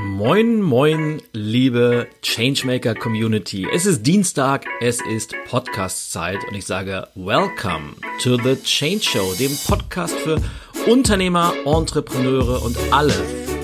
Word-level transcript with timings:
Moin, 0.00 0.62
moin, 0.62 1.20
liebe 1.32 2.06
Changemaker 2.22 2.94
Community. 2.94 3.66
Es 3.72 3.84
ist 3.84 4.06
Dienstag, 4.06 4.64
es 4.80 5.00
ist 5.00 5.34
Podcast-Zeit 5.48 6.38
und 6.48 6.54
ich 6.54 6.66
sage 6.66 7.08
Welcome 7.16 7.96
to 8.22 8.36
the 8.36 8.54
Change 8.62 9.02
Show, 9.02 9.34
dem 9.34 9.50
Podcast 9.66 10.14
für 10.14 10.40
Unternehmer, 10.86 11.52
Entrepreneure 11.64 12.62
und 12.62 12.76
alle, 12.92 13.12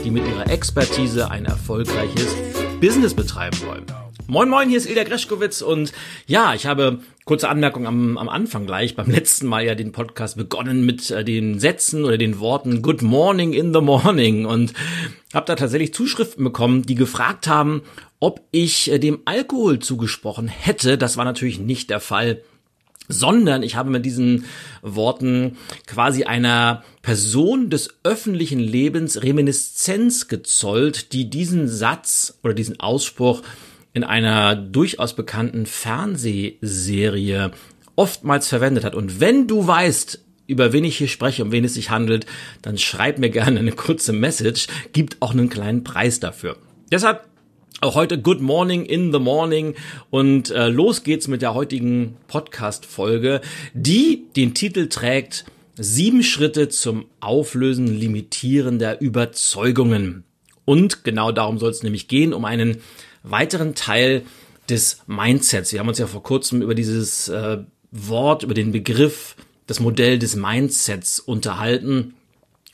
die 0.04 0.10
mit 0.10 0.26
ihrer 0.26 0.50
Expertise 0.50 1.30
ein 1.30 1.44
erfolgreiches 1.44 2.34
Business 2.80 3.14
betreiben 3.14 3.58
wollen. 3.66 3.86
Moin 4.26 4.48
Moin, 4.48 4.68
hier 4.68 4.78
ist 4.78 4.86
Ilja 4.86 5.04
Greschkowitz 5.04 5.62
und 5.62 5.92
ja, 6.26 6.54
ich 6.54 6.66
habe 6.66 6.98
kurze 7.24 7.48
Anmerkung 7.48 7.86
am, 7.86 8.18
am 8.18 8.28
Anfang 8.28 8.66
gleich, 8.66 8.96
beim 8.96 9.10
letzten 9.10 9.46
Mal 9.46 9.64
ja 9.64 9.74
den 9.74 9.92
Podcast 9.92 10.36
begonnen 10.36 10.84
mit 10.84 11.10
äh, 11.10 11.24
den 11.24 11.58
Sätzen 11.58 12.04
oder 12.04 12.18
den 12.18 12.38
Worten 12.38 12.82
Good 12.82 13.02
Morning 13.02 13.52
in 13.52 13.72
the 13.72 13.80
Morning 13.80 14.44
und 14.44 14.74
habe 15.32 15.46
da 15.46 15.56
tatsächlich 15.56 15.94
Zuschriften 15.94 16.44
bekommen, 16.44 16.82
die 16.82 16.94
gefragt 16.94 17.46
haben, 17.46 17.82
ob 18.20 18.42
ich 18.50 18.90
äh, 18.90 18.98
dem 18.98 19.20
Alkohol 19.24 19.78
zugesprochen 19.78 20.48
hätte. 20.48 20.98
Das 20.98 21.16
war 21.16 21.24
natürlich 21.24 21.58
nicht 21.58 21.90
der 21.90 22.00
Fall 22.00 22.42
sondern 23.08 23.62
ich 23.62 23.76
habe 23.76 23.90
mit 23.90 24.06
diesen 24.06 24.46
Worten 24.80 25.58
quasi 25.86 26.24
einer 26.24 26.84
Person 27.02 27.68
des 27.68 27.90
öffentlichen 28.02 28.60
Lebens 28.60 29.22
Reminiszenz 29.22 30.28
gezollt, 30.28 31.12
die 31.12 31.28
diesen 31.28 31.68
Satz 31.68 32.38
oder 32.42 32.54
diesen 32.54 32.80
Ausspruch 32.80 33.42
in 33.94 34.04
einer 34.04 34.56
durchaus 34.56 35.14
bekannten 35.14 35.66
Fernsehserie 35.66 37.52
oftmals 37.96 38.48
verwendet 38.48 38.84
hat. 38.84 38.94
Und 38.94 39.20
wenn 39.20 39.46
du 39.46 39.66
weißt, 39.66 40.20
über 40.46 40.72
wen 40.72 40.84
ich 40.84 40.98
hier 40.98 41.08
spreche, 41.08 41.44
um 41.44 41.52
wen 41.52 41.64
es 41.64 41.74
sich 41.74 41.90
handelt, 41.90 42.26
dann 42.60 42.76
schreib 42.76 43.18
mir 43.18 43.30
gerne 43.30 43.60
eine 43.60 43.72
kurze 43.72 44.12
Message, 44.12 44.66
gibt 44.92 45.22
auch 45.22 45.30
einen 45.30 45.48
kleinen 45.48 45.84
Preis 45.84 46.20
dafür. 46.20 46.56
Deshalb 46.90 47.26
auch 47.80 47.94
heute 47.94 48.20
Good 48.20 48.40
Morning 48.40 48.84
in 48.84 49.12
the 49.12 49.18
Morning 49.18 49.74
und 50.10 50.50
äh, 50.50 50.68
los 50.68 51.04
geht's 51.04 51.28
mit 51.28 51.40
der 51.40 51.54
heutigen 51.54 52.16
Podcast-Folge, 52.26 53.40
die 53.74 54.24
den 54.36 54.54
Titel 54.54 54.88
trägt 54.88 55.44
Sieben 55.76 56.22
Schritte 56.22 56.68
zum 56.68 57.06
Auflösen 57.18 57.88
limitierender 57.88 59.00
Überzeugungen. 59.00 60.24
Und 60.64 61.02
genau 61.02 61.32
darum 61.32 61.58
soll 61.58 61.70
es 61.70 61.82
nämlich 61.82 62.06
gehen, 62.06 62.32
um 62.32 62.44
einen 62.44 62.78
weiteren 63.24 63.74
Teil 63.74 64.22
des 64.68 65.02
Mindsets. 65.06 65.72
Wir 65.72 65.80
haben 65.80 65.88
uns 65.88 65.98
ja 65.98 66.06
vor 66.06 66.22
kurzem 66.22 66.62
über 66.62 66.74
dieses 66.74 67.28
äh, 67.28 67.58
Wort, 67.90 68.44
über 68.44 68.54
den 68.54 68.70
Begriff, 68.70 69.36
das 69.66 69.80
Modell 69.80 70.18
des 70.18 70.36
Mindsets 70.36 71.18
unterhalten. 71.18 72.14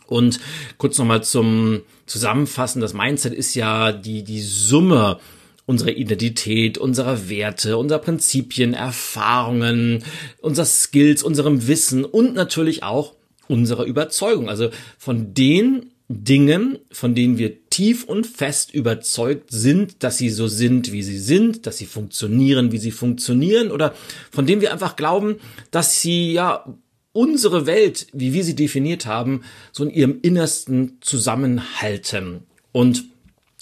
Und 0.07 0.41
kurz 0.77 0.98
nochmal 0.98 1.23
zum 1.23 1.83
Zusammenfassen, 2.07 2.81
das 2.81 2.95
Mindset 2.95 3.33
ist 3.33 3.55
ja 3.55 3.92
die, 3.92 4.25
die 4.25 4.41
Summe 4.41 5.19
unserer 5.67 5.92
Identität, 5.92 6.79
unserer 6.79 7.29
Werte, 7.29 7.77
unserer 7.77 8.01
Prinzipien, 8.01 8.75
Erfahrungen, 8.75 10.03
unserer 10.41 10.67
Skills, 10.67 11.23
unserem 11.23 11.69
Wissen 11.69 12.05
und 12.05 12.35
natürlich 12.35 12.83
auch 12.83 13.14
unserer 13.47 13.85
Überzeugung. 13.85 14.48
Also 14.48 14.70
von 14.98 15.33
den 15.33 15.92
Dingen, 16.12 16.80
von 16.91 17.14
denen 17.14 17.39
wir 17.39 17.69
tief 17.70 18.03
und 18.03 18.27
fest 18.27 18.75
überzeugt 18.75 19.53
sind, 19.53 20.03
dass 20.03 20.19
sie 20.19 20.28
so 20.28 20.48
sind, 20.48 20.91
wie 20.91 21.05
sie 21.05 21.20
sind, 21.20 21.69
dass 21.69 21.78
sie 21.78 21.86
funktionieren, 21.86 22.72
wie 22.72 22.78
sie 22.78 22.91
funktionieren 22.91 23.70
oder 23.70 23.94
von 24.33 24.44
denen 24.44 24.61
wir 24.61 24.72
einfach 24.72 24.97
glauben, 24.97 25.36
dass 25.70 26.02
sie 26.02 26.33
ja 26.33 26.64
unsere 27.12 27.67
Welt, 27.67 28.08
wie 28.12 28.33
wir 28.33 28.42
sie 28.42 28.56
definiert 28.56 29.06
haben, 29.06 29.42
so 29.70 29.84
in 29.84 29.91
ihrem 29.91 30.19
Innersten 30.20 30.98
zusammenhalten. 31.00 32.42
Und 32.73 33.05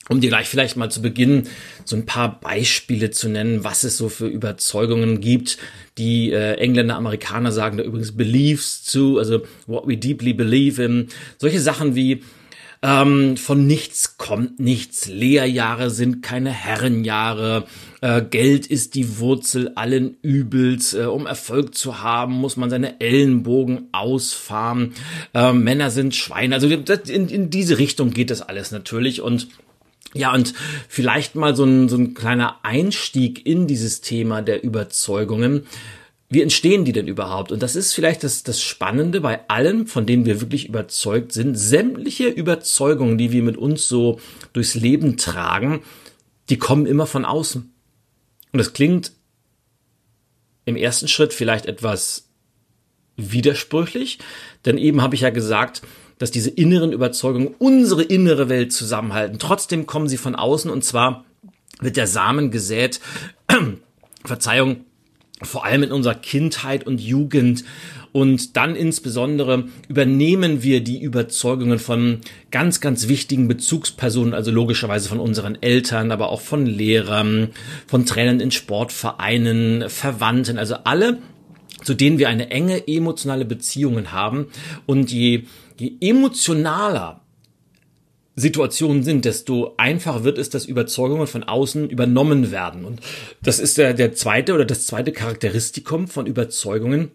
um 0.09 0.23
dir 0.23 0.31
gleich 0.31 0.49
vielleicht 0.49 0.78
mal 0.78 0.91
zu 0.91 1.03
Beginn 1.03 1.49
so 1.84 1.97
ein 1.97 2.06
paar 2.06 2.41
Beispiele 2.41 3.11
zu 3.11 3.28
nennen, 3.28 3.62
was 3.62 3.84
es 3.84 3.99
so 3.99 4.09
für 4.09 4.27
Überzeugungen 4.27 5.21
gibt. 5.21 5.59
Die 5.99 6.33
äh, 6.33 6.55
Engländer, 6.55 6.97
Amerikaner 6.97 7.53
sagen 7.53 7.77
da 7.77 7.84
übrigens 7.84 8.17
Beliefs 8.17 8.84
zu, 8.84 9.19
also 9.19 9.43
what 9.67 9.87
we 9.87 9.99
deeply 9.99 10.33
believe 10.33 10.83
in. 10.83 11.09
Solche 11.37 11.61
Sachen 11.61 11.94
wie 11.94 12.23
ähm, 12.83 13.37
von 13.37 13.66
nichts 13.66 14.19
kommt 14.19 14.61
nichts. 14.61 15.06
Lehrjahre 15.06 15.91
sind 15.91 16.22
keine 16.22 16.50
Herrenjahre. 16.50 17.66
Äh, 18.00 18.22
Geld 18.22 18.66
ist 18.66 18.94
die 18.94 19.19
Wurzel 19.19 19.72
allen 19.75 20.16
Übels. 20.22 20.94
Äh, 20.94 21.05
um 21.06 21.27
Erfolg 21.27 21.75
zu 21.75 22.03
haben, 22.03 22.34
muss 22.34 22.56
man 22.56 22.71
seine 22.71 23.00
Ellenbogen 23.00 23.88
ausfahren. 23.93 24.94
Äh, 25.34 25.53
Männer 25.53 25.91
sind 25.91 26.15
Schweine. 26.15 26.55
Also 26.55 26.69
in, 26.69 27.28
in 27.28 27.50
diese 27.50 27.78
Richtung 27.78 28.11
geht 28.11 28.31
das 28.31 28.43
alles 28.43 28.71
natürlich 28.71 29.21
und 29.22 29.49
ja, 30.15 30.33
und 30.33 30.55
vielleicht 30.88 31.34
mal 31.34 31.55
so 31.55 31.65
ein, 31.65 31.88
so 31.91 31.97
ein 31.97 32.15
kleiner 32.15 32.61
Einstieg 32.62 33.44
in 33.44 33.67
dieses 33.67 34.00
Thema 34.00 34.41
der 34.41 34.65
Überzeugungen. 34.65 35.67
Wie 36.31 36.43
entstehen 36.43 36.84
die 36.84 36.93
denn 36.93 37.09
überhaupt? 37.09 37.53
Und 37.53 37.62
das 37.62 37.75
ist 37.75 37.94
vielleicht 37.94 38.22
das, 38.22 38.43
das 38.43 38.61
Spannende 38.61 39.22
bei 39.22 39.49
allem, 39.49 39.87
von 39.87 40.05
denen 40.05 40.27
wir 40.27 40.43
wirklich 40.43 40.69
überzeugt 40.69 41.33
sind. 41.33 41.55
Sämtliche 41.55 42.28
Überzeugungen, 42.28 43.16
die 43.16 43.33
wir 43.33 43.43
mit 43.43 43.56
uns 43.56 43.89
so 43.89 44.21
durchs 44.53 44.75
Leben 44.75 45.17
tragen, 45.17 45.83
die 46.50 46.59
kommen 46.59 46.84
immer 46.84 47.06
von 47.06 47.25
außen. 47.25 47.72
Und 48.53 48.59
das 48.59 48.75
klingt 48.75 49.12
im 50.67 50.77
ersten 50.77 51.09
Schritt 51.09 51.33
vielleicht 51.33 51.65
etwas 51.65 52.28
widersprüchlich, 53.17 54.19
denn 54.65 54.78
eben 54.78 55.03
habe 55.03 55.15
ich 55.15 55.22
ja 55.22 55.31
gesagt, 55.31 55.83
dass 56.19 56.31
diese 56.31 56.50
inneren 56.50 56.93
Überzeugungen 56.93 57.55
unsere 57.59 58.03
innere 58.03 58.49
Welt 58.49 58.72
zusammenhalten. 58.72 59.38
Trotzdem 59.38 59.87
kommen 59.87 60.09
sie 60.09 60.17
von 60.17 60.34
außen 60.34 60.71
und 60.71 60.84
zwar 60.84 61.25
wird 61.81 61.97
der 61.97 62.06
Samen 62.06 62.50
gesät, 62.50 63.00
Verzeihung, 64.25 64.84
vor 65.43 65.65
allem 65.65 65.82
in 65.84 65.93
unserer 65.93 66.15
Kindheit 66.15 66.87
und 66.87 67.00
Jugend. 67.00 67.65
Und 68.12 68.56
dann 68.56 68.75
insbesondere 68.75 69.65
übernehmen 69.88 70.62
wir 70.62 70.82
die 70.82 71.00
Überzeugungen 71.00 71.78
von 71.78 72.21
ganz, 72.50 72.81
ganz 72.81 73.06
wichtigen 73.09 73.49
Bezugspersonen, 73.49 74.34
also 74.34 74.50
logischerweise 74.50 75.09
von 75.09 75.21
unseren 75.21 75.60
Eltern, 75.60 76.10
aber 76.10 76.31
auch 76.31 76.41
von 76.41 76.66
Lehrern, 76.66 77.50
von 77.87 78.06
Trainern 78.06 78.41
in 78.41 78.50
Sportvereinen, 78.50 79.91
Verwandten, 79.91 80.59
also 80.59 80.76
alle, 80.84 81.19
zu 81.84 81.94
denen 81.94 82.19
wir 82.19 82.28
eine 82.28 82.50
enge 82.50 82.88
emotionale 82.88 83.44
Beziehungen 83.44 84.10
haben. 84.12 84.47
Und 84.87 85.12
je, 85.12 85.44
je 85.78 85.93
emotionaler 86.00 87.20
Situationen 88.38 89.03
sind, 89.03 89.25
desto 89.25 89.75
einfacher 89.76 90.25
wird 90.25 90.38
es, 90.38 90.50
dass 90.50 90.65
Überzeugungen 90.65 91.26
von 91.26 91.43
außen 91.44 91.91
übernommen 91.91 92.50
werden. 92.50 92.84
Und 92.84 93.00
das 93.43 93.59
ist 93.59 93.78
der, 93.78 93.94
der 93.94 94.15
zweite 94.15 94.54
oder 94.54 94.65
das 94.65 94.87
zweite 94.87 95.12
Charakteristikum 95.12 96.09
von 96.09 96.26
Überzeugungen. 96.26 97.10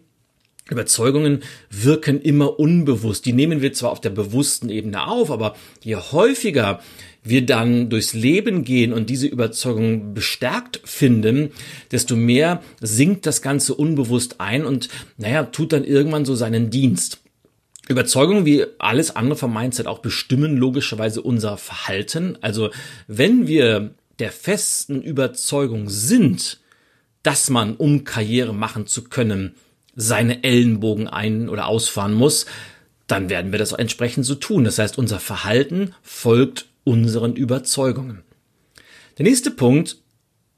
Überzeugungen 0.70 1.42
wirken 1.70 2.20
immer 2.20 2.58
unbewusst. 2.58 3.26
Die 3.26 3.34
nehmen 3.34 3.60
wir 3.60 3.72
zwar 3.74 3.90
auf 3.90 4.00
der 4.00 4.10
bewussten 4.10 4.70
Ebene 4.70 5.06
auf, 5.06 5.30
aber 5.30 5.56
je 5.82 5.96
häufiger 5.96 6.80
wir 7.22 7.44
dann 7.44 7.88
durchs 7.88 8.12
Leben 8.12 8.64
gehen 8.64 8.92
und 8.92 9.08
diese 9.08 9.26
Überzeugung 9.26 10.14
bestärkt 10.14 10.80
finden, 10.84 11.50
desto 11.90 12.16
mehr 12.16 12.62
sinkt 12.80 13.26
das 13.26 13.42
Ganze 13.42 13.74
unbewusst 13.74 14.40
ein 14.40 14.64
und, 14.64 14.88
naja, 15.16 15.44
tut 15.44 15.72
dann 15.72 15.84
irgendwann 15.84 16.24
so 16.26 16.34
seinen 16.34 16.70
Dienst. 16.70 17.23
Überzeugungen 17.88 18.46
wie 18.46 18.64
alles 18.78 19.14
andere 19.14 19.38
vom 19.38 19.52
Mindset 19.52 19.86
auch 19.86 19.98
bestimmen 19.98 20.56
logischerweise 20.56 21.20
unser 21.22 21.56
Verhalten. 21.56 22.38
Also 22.40 22.70
wenn 23.06 23.46
wir 23.46 23.94
der 24.18 24.32
festen 24.32 25.02
Überzeugung 25.02 25.88
sind, 25.88 26.60
dass 27.22 27.50
man, 27.50 27.76
um 27.76 28.04
Karriere 28.04 28.54
machen 28.54 28.86
zu 28.86 29.04
können, 29.04 29.54
seine 29.96 30.42
Ellenbogen 30.44 31.08
ein- 31.08 31.48
oder 31.48 31.66
ausfahren 31.66 32.14
muss, 32.14 32.46
dann 33.06 33.28
werden 33.28 33.52
wir 33.52 33.58
das 33.58 33.72
auch 33.72 33.78
entsprechend 33.78 34.24
so 34.24 34.34
tun. 34.34 34.64
Das 34.64 34.78
heißt, 34.78 34.98
unser 34.98 35.20
Verhalten 35.20 35.94
folgt 36.02 36.66
unseren 36.84 37.34
Überzeugungen. 37.34 38.22
Der 39.18 39.24
nächste 39.24 39.50
Punkt 39.50 39.98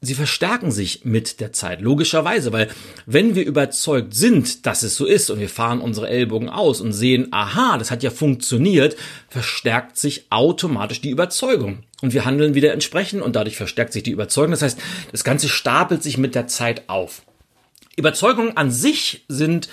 sie 0.07 0.15
verstärken 0.15 0.71
sich 0.71 1.05
mit 1.05 1.41
der 1.41 1.53
Zeit, 1.53 1.81
logischerweise, 1.81 2.53
weil 2.53 2.69
wenn 3.05 3.35
wir 3.35 3.45
überzeugt 3.45 4.15
sind, 4.15 4.67
dass 4.67 4.83
es 4.83 4.97
so 4.97 5.05
ist 5.05 5.31
und 5.31 5.41
wir 5.41 5.49
fahren 5.49 5.81
unsere 5.81 6.09
Ellbogen 6.09 6.49
aus 6.49 6.81
und 6.81 6.93
sehen, 6.93 7.29
aha, 7.33 7.77
das 7.79 7.91
hat 7.91 8.03
ja 8.03 8.11
funktioniert, 8.11 8.97
verstärkt 9.29 9.99
sich 9.99 10.27
automatisch 10.31 11.01
die 11.01 11.11
Überzeugung. 11.11 11.81
Und 12.03 12.15
wir 12.15 12.25
handeln 12.25 12.55
wieder 12.55 12.73
entsprechend 12.73 13.23
und 13.23 13.37
dadurch 13.37 13.57
verstärkt 13.57 13.93
sich 13.93 14.03
die 14.03 14.11
Überzeugung. 14.11 14.51
Das 14.53 14.63
heißt, 14.63 14.79
das 15.13 15.25
Ganze 15.25 15.49
stapelt 15.49 16.03
sich 16.03 16.19
mit 16.19 16.35
der 16.35 16.47
Zeit 16.47 16.89
auf. 16.89 17.23
Überzeugungen 17.97 18.57
an 18.57 18.71
sich 18.71 19.25
sind 19.29 19.69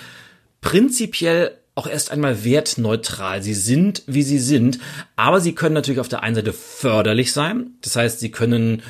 prinzipiell 0.60 1.58
auch 1.74 1.86
erst 1.86 2.10
einmal 2.10 2.44
wertneutral. 2.44 3.42
Sie 3.42 3.54
sind, 3.54 4.02
wie 4.06 4.22
sie 4.22 4.38
sind, 4.38 4.78
aber 5.16 5.40
sie 5.40 5.54
können 5.54 5.74
natürlich 5.74 6.00
auf 6.00 6.08
der 6.08 6.22
einen 6.22 6.36
Seite 6.36 6.52
förderlich 6.52 7.32
sein. 7.32 7.72
Das 7.82 7.96
heißt, 7.96 8.20
sie 8.20 8.30
können 8.30 8.82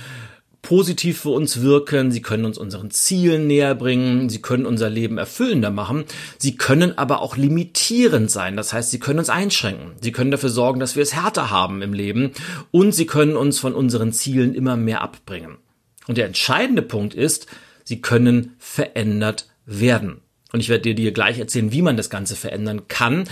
positiv 0.64 1.20
für 1.20 1.28
uns 1.28 1.60
wirken, 1.60 2.10
sie 2.10 2.22
können 2.22 2.46
uns 2.46 2.58
unseren 2.58 2.90
Zielen 2.90 3.46
näher 3.46 3.74
bringen, 3.74 4.28
sie 4.30 4.40
können 4.40 4.66
unser 4.66 4.88
Leben 4.88 5.18
erfüllender 5.18 5.70
machen, 5.70 6.04
sie 6.38 6.56
können 6.56 6.96
aber 6.96 7.20
auch 7.20 7.36
limitierend 7.36 8.30
sein, 8.30 8.56
das 8.56 8.72
heißt, 8.72 8.90
sie 8.90 8.98
können 8.98 9.18
uns 9.18 9.28
einschränken, 9.28 9.92
sie 10.00 10.10
können 10.10 10.30
dafür 10.30 10.48
sorgen, 10.48 10.80
dass 10.80 10.96
wir 10.96 11.02
es 11.02 11.14
härter 11.14 11.50
haben 11.50 11.82
im 11.82 11.92
Leben 11.92 12.32
und 12.70 12.92
sie 12.92 13.06
können 13.06 13.36
uns 13.36 13.58
von 13.58 13.74
unseren 13.74 14.12
Zielen 14.12 14.54
immer 14.54 14.76
mehr 14.76 15.02
abbringen. 15.02 15.58
Und 16.06 16.18
der 16.18 16.26
entscheidende 16.26 16.82
Punkt 16.82 17.14
ist, 17.14 17.46
sie 17.84 18.00
können 18.00 18.56
verändert 18.58 19.48
werden. 19.66 20.22
Und 20.52 20.60
ich 20.60 20.68
werde 20.68 20.94
dir 20.94 21.12
gleich 21.12 21.38
erzählen, 21.38 21.72
wie 21.72 21.82
man 21.82 21.96
das 21.96 22.10
Ganze 22.10 22.36
verändern 22.36 22.88
kann. 22.88 23.24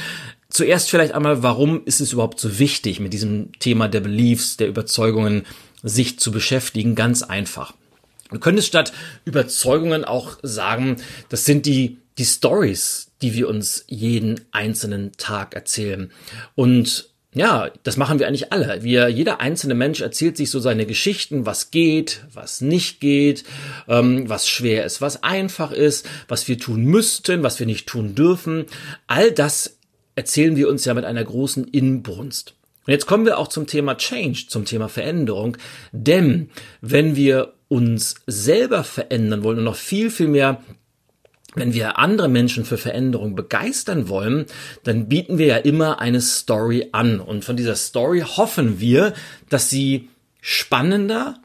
Zuerst 0.50 0.90
vielleicht 0.90 1.14
einmal, 1.14 1.42
warum 1.42 1.82
ist 1.86 2.00
es 2.00 2.12
überhaupt 2.12 2.40
so 2.40 2.58
wichtig, 2.58 3.00
mit 3.00 3.12
diesem 3.14 3.52
Thema 3.58 3.88
der 3.88 4.00
Beliefs, 4.00 4.58
der 4.58 4.68
Überzeugungen 4.68 5.44
sich 5.82 6.18
zu 6.18 6.32
beschäftigen? 6.32 6.94
Ganz 6.94 7.22
einfach. 7.22 7.74
Du 8.30 8.38
könntest 8.38 8.68
statt 8.68 8.92
Überzeugungen 9.24 10.04
auch 10.04 10.38
sagen, 10.42 10.96
das 11.28 11.44
sind 11.44 11.66
die, 11.66 11.98
die 12.18 12.24
Stories, 12.24 13.10
die 13.20 13.34
wir 13.34 13.48
uns 13.48 13.84
jeden 13.88 14.40
einzelnen 14.52 15.12
Tag 15.12 15.54
erzählen. 15.54 16.10
Und 16.54 17.10
ja, 17.34 17.70
das 17.82 17.96
machen 17.96 18.18
wir 18.18 18.28
eigentlich 18.28 18.52
alle. 18.52 18.82
Wir, 18.82 19.08
jeder 19.08 19.40
einzelne 19.40 19.74
Mensch 19.74 20.02
erzählt 20.02 20.36
sich 20.36 20.50
so 20.50 20.60
seine 20.60 20.84
Geschichten, 20.84 21.46
was 21.46 21.70
geht, 21.70 22.24
was 22.32 22.60
nicht 22.60 23.00
geht, 23.00 23.44
ähm, 23.88 24.28
was 24.28 24.48
schwer 24.48 24.84
ist, 24.84 25.00
was 25.00 25.22
einfach 25.22 25.72
ist, 25.72 26.06
was 26.28 26.46
wir 26.46 26.58
tun 26.58 26.84
müssten, 26.84 27.42
was 27.42 27.58
wir 27.58 27.66
nicht 27.66 27.88
tun 27.88 28.14
dürfen. 28.14 28.66
All 29.06 29.32
das 29.32 29.78
erzählen 30.14 30.56
wir 30.56 30.68
uns 30.68 30.84
ja 30.84 30.92
mit 30.92 31.06
einer 31.06 31.24
großen 31.24 31.64
Inbrunst. 31.64 32.54
Und 32.86 32.92
jetzt 32.92 33.06
kommen 33.06 33.26
wir 33.26 33.38
auch 33.38 33.48
zum 33.48 33.66
Thema 33.66 33.96
Change, 33.96 34.46
zum 34.48 34.64
Thema 34.64 34.88
Veränderung. 34.88 35.56
Denn 35.92 36.50
wenn 36.80 37.14
wir 37.14 37.54
uns 37.68 38.16
selber 38.26 38.84
verändern 38.84 39.44
wollen 39.44 39.58
und 39.58 39.64
noch 39.64 39.76
viel, 39.76 40.10
viel 40.10 40.28
mehr 40.28 40.62
wenn 41.54 41.74
wir 41.74 41.98
andere 41.98 42.28
Menschen 42.28 42.64
für 42.64 42.78
Veränderung 42.78 43.34
begeistern 43.34 44.08
wollen, 44.08 44.46
dann 44.84 45.08
bieten 45.08 45.36
wir 45.38 45.46
ja 45.46 45.56
immer 45.56 46.00
eine 46.00 46.20
Story 46.20 46.88
an. 46.92 47.20
Und 47.20 47.44
von 47.44 47.56
dieser 47.56 47.76
Story 47.76 48.20
hoffen 48.20 48.80
wir, 48.80 49.12
dass 49.50 49.68
sie 49.68 50.08
spannender, 50.40 51.40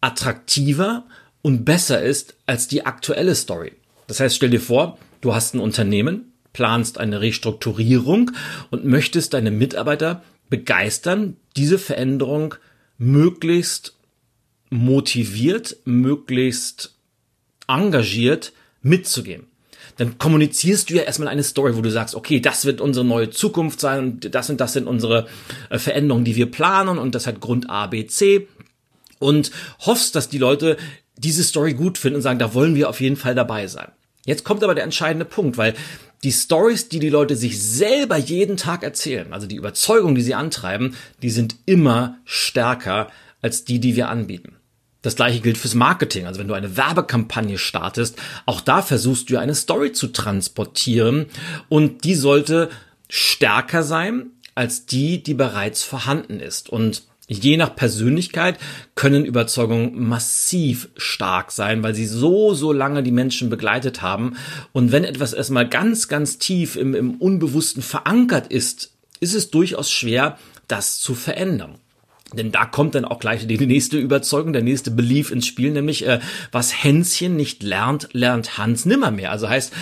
attraktiver 0.00 1.04
und 1.42 1.64
besser 1.64 2.02
ist 2.02 2.34
als 2.46 2.66
die 2.66 2.86
aktuelle 2.86 3.34
Story. 3.34 3.72
Das 4.06 4.20
heißt, 4.20 4.36
stell 4.36 4.50
dir 4.50 4.60
vor, 4.60 4.98
du 5.20 5.34
hast 5.34 5.54
ein 5.54 5.60
Unternehmen, 5.60 6.32
planst 6.52 6.98
eine 6.98 7.20
Restrukturierung 7.20 8.30
und 8.70 8.86
möchtest 8.86 9.34
deine 9.34 9.50
Mitarbeiter 9.50 10.22
begeistern, 10.48 11.36
diese 11.56 11.78
Veränderung 11.78 12.54
möglichst 12.98 13.96
motiviert, 14.70 15.76
möglichst 15.84 16.94
engagiert 17.68 18.52
mitzugehen. 18.82 19.46
Dann 19.96 20.18
kommunizierst 20.18 20.90
du 20.90 20.94
ja 20.94 21.02
erstmal 21.02 21.28
eine 21.28 21.42
Story, 21.42 21.76
wo 21.76 21.80
du 21.80 21.90
sagst, 21.90 22.14
okay, 22.14 22.40
das 22.40 22.64
wird 22.64 22.80
unsere 22.80 23.04
neue 23.04 23.30
Zukunft 23.30 23.80
sein 23.80 23.98
und 24.00 24.34
das 24.34 24.50
und 24.50 24.60
das 24.60 24.74
sind 24.74 24.86
unsere 24.86 25.26
äh, 25.70 25.78
Veränderungen, 25.78 26.24
die 26.24 26.36
wir 26.36 26.50
planen 26.50 26.98
und 26.98 27.14
das 27.14 27.26
hat 27.26 27.40
Grund 27.40 27.70
A, 27.70 27.86
B, 27.86 28.06
C 28.06 28.46
und 29.18 29.50
hoffst, 29.80 30.14
dass 30.14 30.28
die 30.28 30.38
Leute 30.38 30.76
diese 31.16 31.44
Story 31.44 31.72
gut 31.72 31.96
finden 31.96 32.16
und 32.16 32.22
sagen, 32.22 32.38
da 32.38 32.52
wollen 32.52 32.74
wir 32.74 32.90
auf 32.90 33.00
jeden 33.00 33.16
Fall 33.16 33.34
dabei 33.34 33.66
sein. 33.68 33.90
Jetzt 34.26 34.44
kommt 34.44 34.62
aber 34.64 34.74
der 34.74 34.84
entscheidende 34.84 35.24
Punkt, 35.24 35.56
weil 35.56 35.74
die 36.24 36.32
Stories, 36.32 36.88
die 36.88 36.98
die 36.98 37.08
Leute 37.08 37.36
sich 37.36 37.62
selber 37.62 38.16
jeden 38.16 38.56
Tag 38.56 38.82
erzählen, 38.82 39.32
also 39.32 39.46
die 39.46 39.56
Überzeugung, 39.56 40.14
die 40.14 40.22
sie 40.22 40.34
antreiben, 40.34 40.96
die 41.22 41.30
sind 41.30 41.56
immer 41.66 42.18
stärker 42.24 43.10
als 43.42 43.64
die, 43.64 43.78
die 43.80 43.96
wir 43.96 44.08
anbieten. 44.08 44.56
Das 45.02 45.14
gleiche 45.14 45.40
gilt 45.40 45.56
fürs 45.56 45.74
Marketing. 45.74 46.26
Also 46.26 46.40
wenn 46.40 46.48
du 46.48 46.54
eine 46.54 46.76
Werbekampagne 46.76 47.58
startest, 47.58 48.16
auch 48.44 48.60
da 48.60 48.82
versuchst 48.82 49.30
du 49.30 49.36
eine 49.36 49.54
Story 49.54 49.92
zu 49.92 50.08
transportieren 50.08 51.26
und 51.68 52.02
die 52.02 52.16
sollte 52.16 52.70
stärker 53.08 53.84
sein 53.84 54.30
als 54.56 54.86
die, 54.86 55.22
die 55.22 55.34
bereits 55.34 55.84
vorhanden 55.84 56.40
ist. 56.40 56.68
Und 56.68 57.04
je 57.28 57.56
nach 57.56 57.74
Persönlichkeit 57.74 58.58
können 58.94 59.24
Überzeugungen 59.24 60.08
massiv 60.08 60.88
stark 60.96 61.50
sein, 61.52 61.82
weil 61.82 61.94
sie 61.94 62.06
so, 62.06 62.54
so 62.54 62.72
lange 62.72 63.02
die 63.02 63.10
Menschen 63.10 63.50
begleitet 63.50 64.02
haben. 64.02 64.36
Und 64.72 64.92
wenn 64.92 65.04
etwas 65.04 65.32
erstmal 65.32 65.68
ganz, 65.68 66.08
ganz 66.08 66.38
tief 66.38 66.76
im, 66.76 66.94
im 66.94 67.14
Unbewussten 67.14 67.82
verankert 67.82 68.46
ist, 68.48 68.92
ist 69.20 69.34
es 69.34 69.50
durchaus 69.50 69.90
schwer, 69.90 70.38
das 70.68 70.98
zu 70.98 71.14
verändern. 71.14 71.78
Denn 72.32 72.52
da 72.52 72.64
kommt 72.64 72.94
dann 72.94 73.04
auch 73.04 73.20
gleich 73.20 73.46
die 73.46 73.66
nächste 73.66 73.98
Überzeugung, 73.98 74.52
der 74.52 74.62
nächste 74.62 74.90
Belief 74.90 75.30
ins 75.30 75.46
Spiel, 75.46 75.70
nämlich 75.70 76.06
äh, 76.06 76.20
was 76.50 76.82
Hänschen 76.82 77.36
nicht 77.36 77.62
lernt, 77.62 78.08
lernt 78.12 78.58
Hans 78.58 78.84
nimmermehr. 78.84 79.30
Also 79.30 79.48
heißt, 79.48 79.72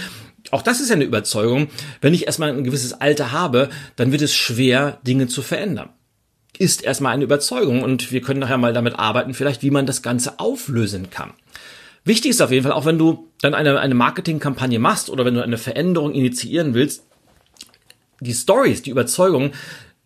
auch 0.50 0.62
das 0.62 0.80
ist 0.80 0.90
ja 0.90 0.94
eine 0.94 1.04
Überzeugung. 1.04 1.68
Wenn 2.02 2.12
ich 2.12 2.26
erstmal 2.26 2.50
ein 2.50 2.64
gewisses 2.64 2.92
Alter 2.92 3.32
habe, 3.32 3.70
dann 3.96 4.12
wird 4.12 4.22
es 4.22 4.34
schwer, 4.34 4.98
Dinge 5.06 5.26
zu 5.26 5.40
verändern. 5.40 5.88
Ist 6.58 6.82
erstmal 6.84 7.12
eine 7.12 7.24
Überzeugung 7.24 7.82
und 7.82 8.12
wir 8.12 8.20
können 8.20 8.40
nachher 8.40 8.58
mal 8.58 8.72
damit 8.72 8.98
arbeiten, 8.98 9.34
vielleicht 9.34 9.62
wie 9.62 9.70
man 9.70 9.86
das 9.86 10.02
Ganze 10.02 10.38
auflösen 10.38 11.10
kann. 11.10 11.32
Wichtig 12.04 12.32
ist 12.32 12.42
auf 12.42 12.50
jeden 12.50 12.64
Fall, 12.64 12.72
auch 12.72 12.84
wenn 12.84 12.98
du 12.98 13.28
dann 13.40 13.54
eine, 13.54 13.80
eine 13.80 13.94
Marketingkampagne 13.94 14.78
machst 14.78 15.10
oder 15.10 15.24
wenn 15.24 15.34
du 15.34 15.42
eine 15.42 15.58
Veränderung 15.58 16.12
initiieren 16.12 16.74
willst, 16.74 17.02
die 18.20 18.34
Stories, 18.34 18.82
die 18.82 18.90
Überzeugungen 18.90 19.52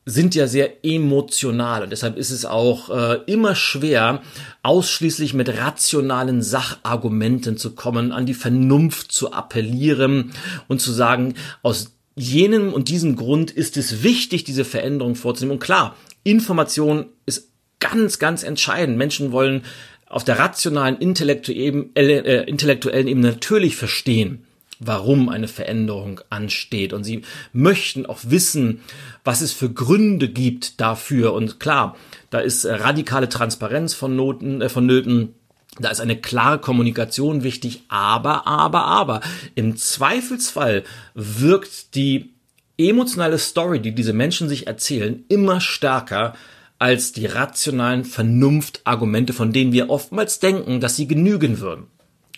sind 0.05 0.35
ja 0.35 0.47
sehr 0.47 0.87
emotional 0.87 1.83
und 1.83 1.91
deshalb 1.91 2.17
ist 2.17 2.31
es 2.31 2.47
auch 2.47 2.89
äh, 2.89 3.21
immer 3.27 3.55
schwer, 3.55 4.23
ausschließlich 4.62 5.35
mit 5.35 5.50
rationalen 5.59 6.41
Sachargumenten 6.41 7.59
zu 7.59 7.75
kommen, 7.75 8.12
an 8.12 8.25
die 8.25 8.33
Vernunft 8.33 9.12
zu 9.12 9.33
appellieren 9.33 10.33
und 10.67 10.81
zu 10.81 10.93
sagen, 10.93 11.35
aus 11.62 11.93
jenem 12.17 12.73
und 12.73 12.89
diesem 12.89 13.17
Grund 13.17 13.50
ist 13.50 13.77
es 13.77 14.03
wichtig, 14.03 14.45
diese 14.45 14.65
Veränderung 14.65 15.15
vorzunehmen. 15.15 15.53
Und 15.53 15.62
klar, 15.62 15.95
Information 16.25 17.06
ist 17.26 17.50
ganz, 17.81 18.19
ganz 18.19 18.43
entscheidend. 18.43 18.99
Menschen 18.99 19.32
wollen 19.32 19.62
auf 20.06 20.25
der 20.25 20.38
rationalen, 20.38 20.97
intellektuellen, 20.99 21.94
äh, 21.94 22.43
intellektuellen 22.44 23.09
Ebene 23.09 23.29
natürlich 23.29 23.76
verstehen, 23.76 24.44
warum 24.81 25.29
eine 25.29 25.49
Veränderung 25.49 26.20
ansteht. 26.31 26.93
Und 26.93 27.05
sie 27.05 27.23
möchten 27.53 28.06
auch 28.06 28.20
wissen, 28.25 28.81
was 29.25 29.41
es 29.41 29.53
für 29.53 29.70
Gründe 29.70 30.29
gibt 30.29 30.81
dafür. 30.81 31.35
Und 31.35 31.61
klar, 31.61 31.97
da 32.31 32.41
ist 32.41 32.64
radikale 32.64 33.29
Transparenz 33.29 33.94
von 33.94 34.17
Noten, 34.17 34.62
äh, 34.62 34.69
vonnöten. 34.69 35.35
Da 35.81 35.91
ist 35.91 36.00
eine 36.00 36.17
klare 36.17 36.59
Kommunikation 36.59 37.44
wichtig, 37.44 37.82
aber, 37.88 38.49
aber, 38.49 38.85
aber 38.87 39.21
im 39.55 39.76
Zweifelsfall 39.76 40.83
wirkt 41.14 41.95
die 41.95 42.35
emotionale 42.78 43.38
Story, 43.38 43.80
die 43.80 43.94
diese 43.94 44.12
Menschen 44.12 44.49
sich 44.49 44.66
erzählen, 44.66 45.25
immer 45.28 45.61
stärker 45.61 46.35
als 46.78 47.12
die 47.12 47.26
rationalen 47.26 48.04
Vernunftargumente, 48.04 49.32
von 49.32 49.52
denen 49.52 49.73
wir 49.73 49.90
oftmals 49.90 50.38
denken, 50.38 50.80
dass 50.80 50.97
sie 50.97 51.08
genügen 51.08 51.58
würden. 51.58 51.88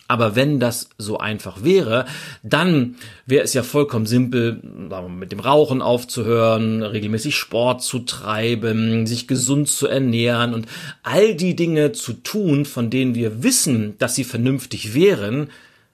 Aber 0.08 0.34
wenn 0.34 0.58
das 0.58 0.90
so 0.98 1.18
einfach 1.18 1.62
wäre, 1.62 2.04
dann 2.42 2.96
wäre 3.26 3.44
es 3.44 3.54
ja 3.54 3.62
vollkommen 3.62 4.06
simpel, 4.06 4.60
mit 5.08 5.30
dem 5.30 5.38
Rauchen 5.38 5.82
aufzuhören, 5.82 6.82
regelmäßig 6.82 7.36
Sport 7.36 7.84
zu 7.84 8.00
treiben, 8.00 9.06
sich 9.06 9.28
gesund 9.28 9.68
zu 9.68 9.86
ernähren 9.86 10.52
und 10.52 10.66
all 11.04 11.36
die 11.36 11.54
Dinge 11.54 11.92
zu 11.92 12.14
tun, 12.14 12.64
von 12.64 12.90
denen 12.90 13.14
wir 13.14 13.44
wissen, 13.44 13.94
dass 13.98 14.16
sie 14.16 14.24
vernünftig 14.24 14.94
wären, 14.94 15.48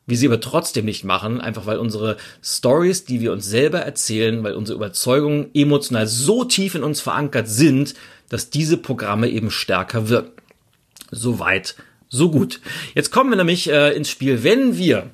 wir 0.06 0.16
sie 0.16 0.26
aber 0.26 0.40
trotzdem 0.40 0.84
nicht 0.84 1.04
machen, 1.04 1.40
einfach 1.40 1.66
weil 1.66 1.78
unsere 1.78 2.16
Stories, 2.42 3.04
die 3.04 3.20
wir 3.20 3.32
uns 3.32 3.46
selber 3.46 3.80
erzählen, 3.80 4.42
weil 4.44 4.54
unsere 4.54 4.76
Überzeugungen 4.76 5.50
emotional 5.52 6.06
so 6.06 6.44
tief 6.44 6.74
in 6.76 6.84
uns 6.84 7.00
verankert 7.00 7.48
sind, 7.48 7.94
dass 8.28 8.50
diese 8.50 8.76
Programme 8.76 9.28
eben 9.28 9.50
stärker 9.50 10.08
wirken. 10.08 10.42
Soweit 11.10 11.76
so 12.08 12.30
gut. 12.30 12.60
Jetzt 12.94 13.10
kommen 13.10 13.30
wir 13.30 13.36
nämlich 13.36 13.68
äh, 13.68 13.94
ins 13.94 14.10
Spiel, 14.10 14.44
wenn 14.44 14.78
wir, 14.78 15.10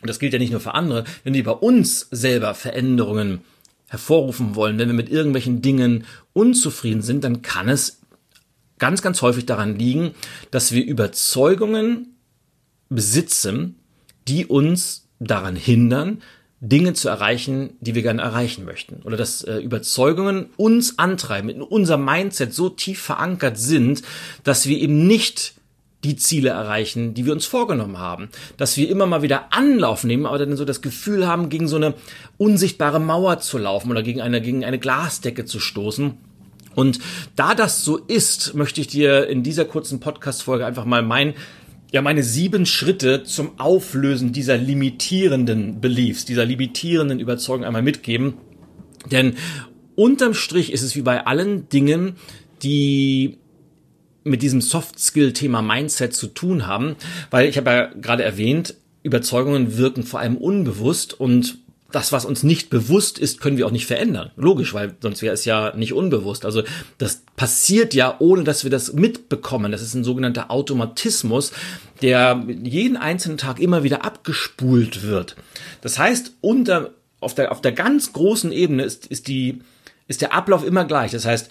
und 0.00 0.08
das 0.08 0.18
gilt 0.18 0.32
ja 0.32 0.38
nicht 0.38 0.52
nur 0.52 0.60
für 0.60 0.74
andere, 0.74 1.04
wenn 1.24 1.34
wir 1.34 1.44
bei 1.44 1.52
uns 1.52 2.08
selber 2.10 2.54
Veränderungen 2.54 3.40
hervorrufen 3.88 4.54
wollen, 4.54 4.78
wenn 4.78 4.88
wir 4.88 4.94
mit 4.94 5.10
irgendwelchen 5.10 5.62
Dingen 5.62 6.04
unzufrieden 6.34 7.02
sind, 7.02 7.24
dann 7.24 7.42
kann 7.42 7.68
es 7.68 8.00
ganz, 8.78 9.02
ganz 9.02 9.22
häufig 9.22 9.46
daran 9.46 9.76
liegen, 9.76 10.14
dass 10.50 10.72
wir 10.72 10.84
Überzeugungen 10.84 12.14
besitzen, 12.88 13.76
die 14.28 14.46
uns 14.46 15.08
daran 15.18 15.56
hindern, 15.56 16.22
Dinge 16.60 16.92
zu 16.92 17.08
erreichen, 17.08 17.70
die 17.80 17.94
wir 17.94 18.02
gerne 18.02 18.22
erreichen 18.22 18.64
möchten. 18.64 19.02
Oder 19.04 19.16
dass 19.16 19.42
äh, 19.44 19.58
Überzeugungen 19.58 20.46
uns 20.56 20.98
antreiben, 20.98 21.50
in 21.50 21.62
unser 21.62 21.96
Mindset 21.96 22.52
so 22.52 22.68
tief 22.68 23.00
verankert 23.00 23.58
sind, 23.58 24.02
dass 24.42 24.66
wir 24.66 24.78
eben 24.78 25.06
nicht 25.06 25.54
die 26.04 26.16
Ziele 26.16 26.50
erreichen, 26.50 27.14
die 27.14 27.26
wir 27.26 27.32
uns 27.32 27.46
vorgenommen 27.46 27.98
haben. 27.98 28.28
Dass 28.56 28.76
wir 28.76 28.88
immer 28.88 29.06
mal 29.06 29.22
wieder 29.22 29.52
Anlauf 29.52 30.04
nehmen, 30.04 30.26
aber 30.26 30.38
dann 30.38 30.56
so 30.56 30.64
das 30.64 30.82
Gefühl 30.82 31.26
haben, 31.26 31.48
gegen 31.48 31.68
so 31.68 31.76
eine 31.76 31.94
unsichtbare 32.38 33.00
Mauer 33.00 33.38
zu 33.38 33.58
laufen 33.58 33.90
oder 33.90 34.02
gegen 34.02 34.20
eine, 34.20 34.40
gegen 34.40 34.64
eine 34.64 34.78
Glasdecke 34.78 35.44
zu 35.44 35.60
stoßen 35.60 36.14
Und 36.74 37.00
da 37.34 37.54
das 37.54 37.84
so 37.84 37.96
ist, 37.96 38.54
möchte 38.54 38.80
ich 38.80 38.86
dir 38.86 39.26
in 39.26 39.42
dieser 39.42 39.64
kurzen 39.64 39.98
Podcast-Folge 39.98 40.64
einfach 40.64 40.84
mal 40.84 41.02
mein 41.02 41.34
ja 41.90 42.02
meine 42.02 42.22
sieben 42.22 42.66
Schritte 42.66 43.24
zum 43.24 43.58
Auflösen 43.58 44.32
dieser 44.32 44.56
limitierenden 44.56 45.80
Beliefs, 45.80 46.24
dieser 46.24 46.44
limitierenden 46.44 47.20
Überzeugung 47.20 47.64
einmal 47.64 47.82
mitgeben. 47.82 48.34
Denn 49.10 49.36
unterm 49.94 50.34
Strich 50.34 50.72
ist 50.72 50.82
es 50.82 50.96
wie 50.96 51.02
bei 51.02 51.26
allen 51.26 51.68
Dingen, 51.68 52.16
die 52.62 53.38
mit 54.24 54.42
diesem 54.42 54.60
Soft-Skill-Thema 54.60 55.62
Mindset 55.62 56.12
zu 56.12 56.26
tun 56.26 56.66
haben, 56.66 56.96
weil 57.30 57.48
ich 57.48 57.56
habe 57.56 57.70
ja 57.70 57.84
gerade 57.86 58.24
erwähnt, 58.24 58.74
Überzeugungen 59.02 59.78
wirken 59.78 60.02
vor 60.02 60.20
allem 60.20 60.36
unbewusst 60.36 61.18
und 61.18 61.58
das, 61.90 62.12
was 62.12 62.26
uns 62.26 62.42
nicht 62.42 62.68
bewusst 62.68 63.18
ist, 63.18 63.40
können 63.40 63.56
wir 63.56 63.66
auch 63.66 63.70
nicht 63.70 63.86
verändern. 63.86 64.30
Logisch, 64.36 64.74
weil 64.74 64.94
sonst 65.00 65.22
wäre 65.22 65.32
es 65.32 65.46
ja 65.46 65.74
nicht 65.74 65.94
unbewusst. 65.94 66.44
Also 66.44 66.62
das 66.98 67.22
passiert 67.34 67.94
ja, 67.94 68.16
ohne 68.18 68.44
dass 68.44 68.62
wir 68.62 68.70
das 68.70 68.92
mitbekommen. 68.92 69.72
Das 69.72 69.80
ist 69.80 69.94
ein 69.94 70.04
sogenannter 70.04 70.50
Automatismus, 70.50 71.52
der 72.02 72.44
jeden 72.46 72.98
einzelnen 72.98 73.38
Tag 73.38 73.58
immer 73.58 73.84
wieder 73.84 74.04
abgespult 74.04 75.02
wird. 75.02 75.36
Das 75.80 75.98
heißt, 75.98 76.32
unter, 76.42 76.90
auf 77.20 77.34
der, 77.34 77.52
auf 77.52 77.62
der 77.62 77.72
ganz 77.72 78.12
großen 78.12 78.52
Ebene 78.52 78.82
ist, 78.82 79.06
ist 79.06 79.26
die, 79.26 79.60
ist 80.08 80.20
der 80.20 80.34
Ablauf 80.34 80.66
immer 80.66 80.84
gleich. 80.84 81.12
Das 81.12 81.24
heißt, 81.24 81.50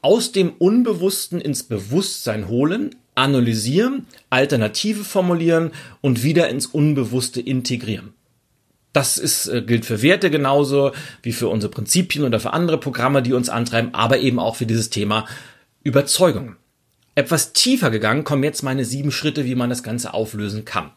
aus 0.00 0.30
dem 0.30 0.50
Unbewussten 0.50 1.40
ins 1.40 1.64
Bewusstsein 1.64 2.46
holen, 2.46 2.94
analysieren, 3.16 4.06
Alternative 4.30 5.02
formulieren 5.02 5.72
und 6.02 6.22
wieder 6.22 6.48
ins 6.48 6.66
Unbewusste 6.66 7.40
integrieren. 7.40 8.12
Das 8.96 9.18
ist, 9.18 9.46
äh, 9.48 9.60
gilt 9.60 9.84
für 9.84 10.00
Werte 10.00 10.30
genauso 10.30 10.92
wie 11.22 11.32
für 11.32 11.48
unsere 11.48 11.70
Prinzipien 11.70 12.24
oder 12.24 12.40
für 12.40 12.54
andere 12.54 12.80
Programme, 12.80 13.22
die 13.22 13.34
uns 13.34 13.50
antreiben, 13.50 13.92
aber 13.92 14.20
eben 14.20 14.38
auch 14.38 14.56
für 14.56 14.64
dieses 14.64 14.88
Thema 14.88 15.26
Überzeugung. 15.82 16.56
Etwas 17.14 17.52
tiefer 17.52 17.90
gegangen 17.90 18.24
kommen 18.24 18.42
jetzt 18.42 18.62
meine 18.62 18.86
sieben 18.86 19.12
Schritte, 19.12 19.44
wie 19.44 19.54
man 19.54 19.68
das 19.68 19.82
Ganze 19.82 20.14
auflösen 20.14 20.64
kann. 20.64 20.92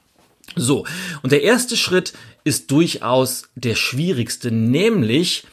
So, 0.56 0.86
und 1.24 1.34
der 1.34 1.44
erste 1.44 1.76
Schritt 1.76 2.14
ist 2.46 2.72
durchaus 2.72 3.50
der 3.56 3.76
schwierigste, 3.76 4.50
nämlich 4.50 5.46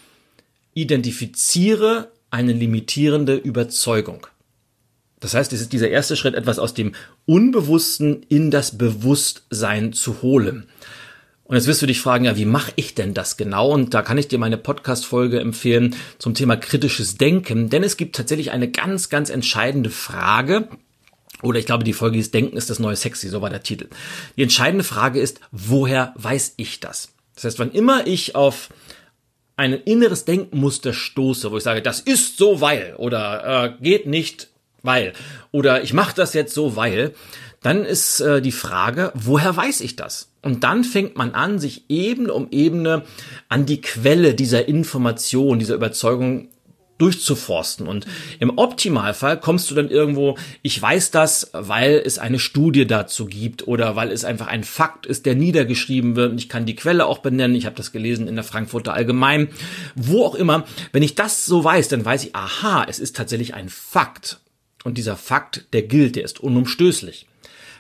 identifiziere 0.73 2.13
eine 2.31 2.53
limitierende 2.53 3.35
Überzeugung. 3.35 4.29
Das 5.19 5.35
heißt, 5.35 5.53
es 5.53 5.63
ist 5.63 5.73
dieser 5.73 5.89
erste 5.89 6.15
Schritt, 6.15 6.37
etwas 6.37 6.61
aus 6.61 6.75
dem 6.75 6.95
Unbewussten 7.25 8.23
in 8.29 8.53
das 8.53 8.79
Bewusstsein 8.79 9.93
zu 9.93 10.23
holen. 10.23 10.69
Und 11.49 11.55
jetzt 11.55 11.69
wirst 11.69 11.81
du 11.81 11.87
dich 11.87 12.01
fragen, 12.01 12.25
ja, 12.25 12.37
wie 12.37 12.45
mache 12.45 12.73
ich 12.75 12.95
denn 12.95 13.15
das 13.15 13.37
genau? 13.37 13.71
Und 13.71 13.95
da 13.95 14.03
kann 14.03 14.19
ich 14.19 14.27
dir 14.27 14.39
meine 14.39 14.57
Podcast-Folge 14.57 15.39
empfehlen 15.39 15.95
zum 16.19 16.35
Thema 16.35 16.57
kritisches 16.57 17.19
Denken, 17.19 17.71
denn 17.71 17.85
es 17.85 17.97
gibt 17.97 18.17
tatsächlich 18.17 18.51
eine 18.51 18.69
ganz, 18.69 19.09
ganz 19.09 19.31
entscheidende 19.31 19.91
Frage. 19.91 20.69
Oder 21.43 21.59
ich 21.61 21.67
glaube, 21.67 21.85
die 21.85 21.93
Folge 21.93 22.19
ist 22.19 22.35
Denken 22.35 22.57
ist 22.57 22.71
das 22.71 22.81
neue 22.81 22.97
Sexy, 22.97 23.29
so 23.29 23.43
war 23.43 23.51
der 23.51 23.63
Titel. 23.63 23.89
Die 24.37 24.43
entscheidende 24.43 24.85
Frage 24.85 25.21
ist, 25.21 25.41
woher 25.53 26.13
weiß 26.17 26.55
ich 26.57 26.81
das? 26.81 27.11
Das 27.37 27.45
heißt, 27.45 27.59
wann 27.61 27.71
immer 27.71 28.07
ich 28.07 28.35
auf 28.35 28.71
ein 29.57 29.73
inneres 29.73 30.25
Denkmuster 30.25 30.93
stoße, 30.93 31.51
wo 31.51 31.57
ich 31.57 31.63
sage, 31.63 31.83
das 31.83 32.01
ist 32.01 32.39
so 32.39 32.61
weil 32.61 32.95
oder 32.97 33.77
äh, 33.79 33.83
geht 33.83 34.07
nicht 34.07 34.49
weil 34.87 35.13
oder 35.53 35.83
ich 35.83 35.93
mache 35.93 36.15
das 36.17 36.33
jetzt 36.33 36.55
so 36.55 36.77
weil, 36.77 37.13
dann 37.63 37.85
ist 37.85 38.21
äh, 38.21 38.41
die 38.41 38.53
Frage, 38.53 39.13
woher 39.15 39.57
weiß 39.57 39.81
ich 39.81 39.97
das? 39.97 40.29
Und 40.43 40.63
dann 40.63 40.85
fängt 40.85 41.17
man 41.17 41.33
an, 41.33 41.59
sich 41.59 41.85
Ebene 41.89 42.33
um 42.33 42.49
Ebene 42.53 43.03
an 43.49 43.67
die 43.67 43.81
Quelle 43.81 44.35
dieser 44.35 44.69
Information, 44.69 45.59
dieser 45.59 45.75
Überzeugung 45.75 46.49
durchzuforsten. 46.99 47.87
Und 47.87 48.07
im 48.39 48.57
Optimalfall 48.57 49.41
kommst 49.41 49.71
du 49.71 49.75
dann 49.75 49.91
irgendwo, 49.91 50.37
ich 50.63 50.81
weiß 50.81 51.11
das, 51.11 51.51
weil 51.53 52.01
es 52.05 52.19
eine 52.19 52.39
Studie 52.39 52.87
dazu 52.87 53.27
gibt 53.27 53.67
oder 53.67 53.97
weil 53.97 54.11
es 54.11 54.25
einfach 54.25 54.47
ein 54.47 54.65
Fakt 54.65 55.07
ist, 55.07 55.27
der 55.27 55.35
niedergeschrieben 55.35 56.17
wird. 56.17 56.33
Und 56.33 56.39
ich 56.39 56.49
kann 56.49 56.67
die 56.67 56.77
Quelle 56.77 57.07
auch 57.07 57.19
benennen. 57.19 57.57
Ich 57.57 57.67
habe 57.67 57.77
das 57.77 57.93
gelesen 57.93 58.29
in 58.29 58.37
der 58.37 58.45
Frankfurter 58.45 58.95
Allgemein. 58.95 59.49
Wo 59.95 60.25
auch 60.25 60.35
immer. 60.35 60.65
Wenn 60.93 61.03
ich 61.03 61.15
das 61.15 61.45
so 61.45 61.63
weiß, 61.63 61.89
dann 61.89 62.05
weiß 62.05 62.25
ich, 62.25 62.37
aha, 62.37 62.87
es 62.89 62.99
ist 62.99 63.17
tatsächlich 63.17 63.55
ein 63.55 63.69
Fakt. 63.69 64.39
Und 64.87 64.99
dieser 64.99 65.17
Fakt, 65.17 65.65
der 65.73 65.83
gilt, 65.83 66.15
der 66.15 66.23
ist 66.23 66.39
unumstößlich. 66.39 67.27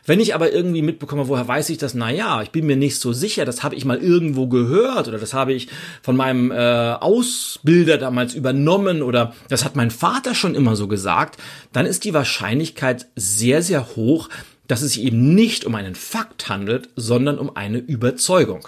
Wenn 0.06 0.18
ich 0.18 0.34
aber 0.34 0.52
irgendwie 0.52 0.82
mitbekomme, 0.82 1.28
woher 1.28 1.46
weiß 1.46 1.70
ich 1.70 1.78
das? 1.78 1.94
Na 1.94 2.10
ja, 2.10 2.42
ich 2.42 2.50
bin 2.50 2.66
mir 2.66 2.74
nicht 2.74 2.98
so 2.98 3.12
sicher, 3.12 3.44
das 3.44 3.62
habe 3.62 3.76
ich 3.76 3.84
mal 3.84 3.98
irgendwo 3.98 4.48
gehört 4.48 5.06
oder 5.06 5.18
das 5.18 5.32
habe 5.32 5.52
ich 5.52 5.68
von 6.02 6.16
meinem 6.16 6.50
äh, 6.50 6.56
Ausbilder 6.94 7.96
damals 7.98 8.34
übernommen 8.34 9.02
oder 9.02 9.36
das 9.48 9.64
hat 9.64 9.76
mein 9.76 9.92
Vater 9.92 10.34
schon 10.34 10.56
immer 10.56 10.74
so 10.74 10.88
gesagt, 10.88 11.40
dann 11.72 11.86
ist 11.86 12.02
die 12.02 12.12
Wahrscheinlichkeit 12.12 13.06
sehr, 13.14 13.62
sehr 13.62 13.94
hoch, 13.94 14.28
dass 14.66 14.82
es 14.82 14.94
sich 14.94 15.04
eben 15.04 15.32
nicht 15.36 15.64
um 15.64 15.76
einen 15.76 15.94
Fakt 15.94 16.48
handelt, 16.48 16.88
sondern 16.96 17.38
um 17.38 17.54
eine 17.54 17.78
Überzeugung. 17.78 18.66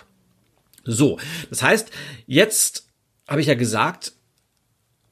So, 0.84 1.18
das 1.50 1.64
heißt, 1.64 1.90
jetzt 2.28 2.86
habe 3.26 3.40
ich 3.40 3.48
ja 3.48 3.54
gesagt, 3.54 4.12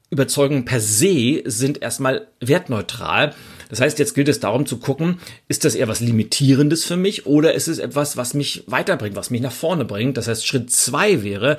Überzeugungen 0.09 0.65
per 0.65 0.79
se 0.79 1.43
sind 1.45 1.81
erstmal 1.81 2.27
wertneutral. 2.39 3.33
Das 3.69 3.81
heißt, 3.81 3.99
jetzt 3.99 4.13
gilt 4.13 4.29
es 4.29 4.39
darum 4.39 4.65
zu 4.65 4.77
gucken, 4.77 5.19
ist 5.49 5.65
das 5.65 5.75
eher 5.75 5.89
was 5.89 5.99
Limitierendes 5.99 6.85
für 6.85 6.95
mich 6.95 7.25
oder 7.25 7.53
ist 7.53 7.67
es 7.67 7.79
etwas, 7.79 8.15
was 8.15 8.33
mich 8.33 8.63
weiterbringt, 8.67 9.15
was 9.15 9.29
mich 9.29 9.41
nach 9.41 9.51
vorne 9.51 9.83
bringt? 9.83 10.15
Das 10.15 10.27
heißt, 10.27 10.47
Schritt 10.47 10.71
zwei 10.71 11.23
wäre, 11.23 11.57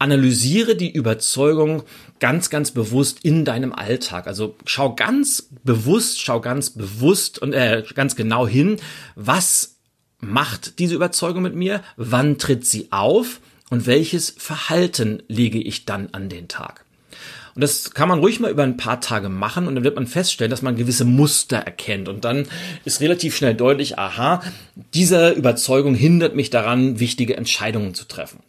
analysiere 0.00 0.74
die 0.74 0.90
Überzeugung 0.90 1.84
ganz, 2.18 2.50
ganz 2.50 2.72
bewusst 2.72 3.18
in 3.22 3.44
deinem 3.44 3.72
Alltag. 3.72 4.26
Also 4.26 4.56
schau 4.64 4.94
ganz 4.94 5.48
bewusst, 5.62 6.20
schau 6.20 6.40
ganz 6.40 6.70
bewusst 6.70 7.38
und 7.38 7.52
äh, 7.52 7.84
ganz 7.94 8.16
genau 8.16 8.48
hin, 8.48 8.78
was 9.14 9.76
macht 10.18 10.78
diese 10.78 10.94
Überzeugung 10.94 11.42
mit 11.42 11.54
mir, 11.54 11.82
wann 11.96 12.38
tritt 12.38 12.66
sie 12.66 12.88
auf 12.90 13.40
und 13.68 13.86
welches 13.86 14.30
Verhalten 14.30 15.22
lege 15.28 15.58
ich 15.58 15.84
dann 15.84 16.08
an 16.12 16.28
den 16.28 16.48
Tag. 16.48 16.84
Und 17.54 17.62
das 17.62 17.92
kann 17.92 18.08
man 18.08 18.20
ruhig 18.20 18.40
mal 18.40 18.50
über 18.50 18.62
ein 18.62 18.76
paar 18.76 19.00
Tage 19.00 19.28
machen 19.28 19.66
und 19.66 19.74
dann 19.74 19.84
wird 19.84 19.96
man 19.96 20.06
feststellen, 20.06 20.50
dass 20.50 20.62
man 20.62 20.76
gewisse 20.76 21.04
Muster 21.04 21.58
erkennt. 21.58 22.08
Und 22.08 22.24
dann 22.24 22.46
ist 22.84 23.00
relativ 23.00 23.36
schnell 23.36 23.54
deutlich, 23.54 23.98
aha, 23.98 24.42
diese 24.94 25.30
Überzeugung 25.30 25.94
hindert 25.94 26.34
mich 26.34 26.50
daran, 26.50 27.00
wichtige 27.00 27.36
Entscheidungen 27.36 27.94
zu 27.94 28.06
treffen. 28.06 28.40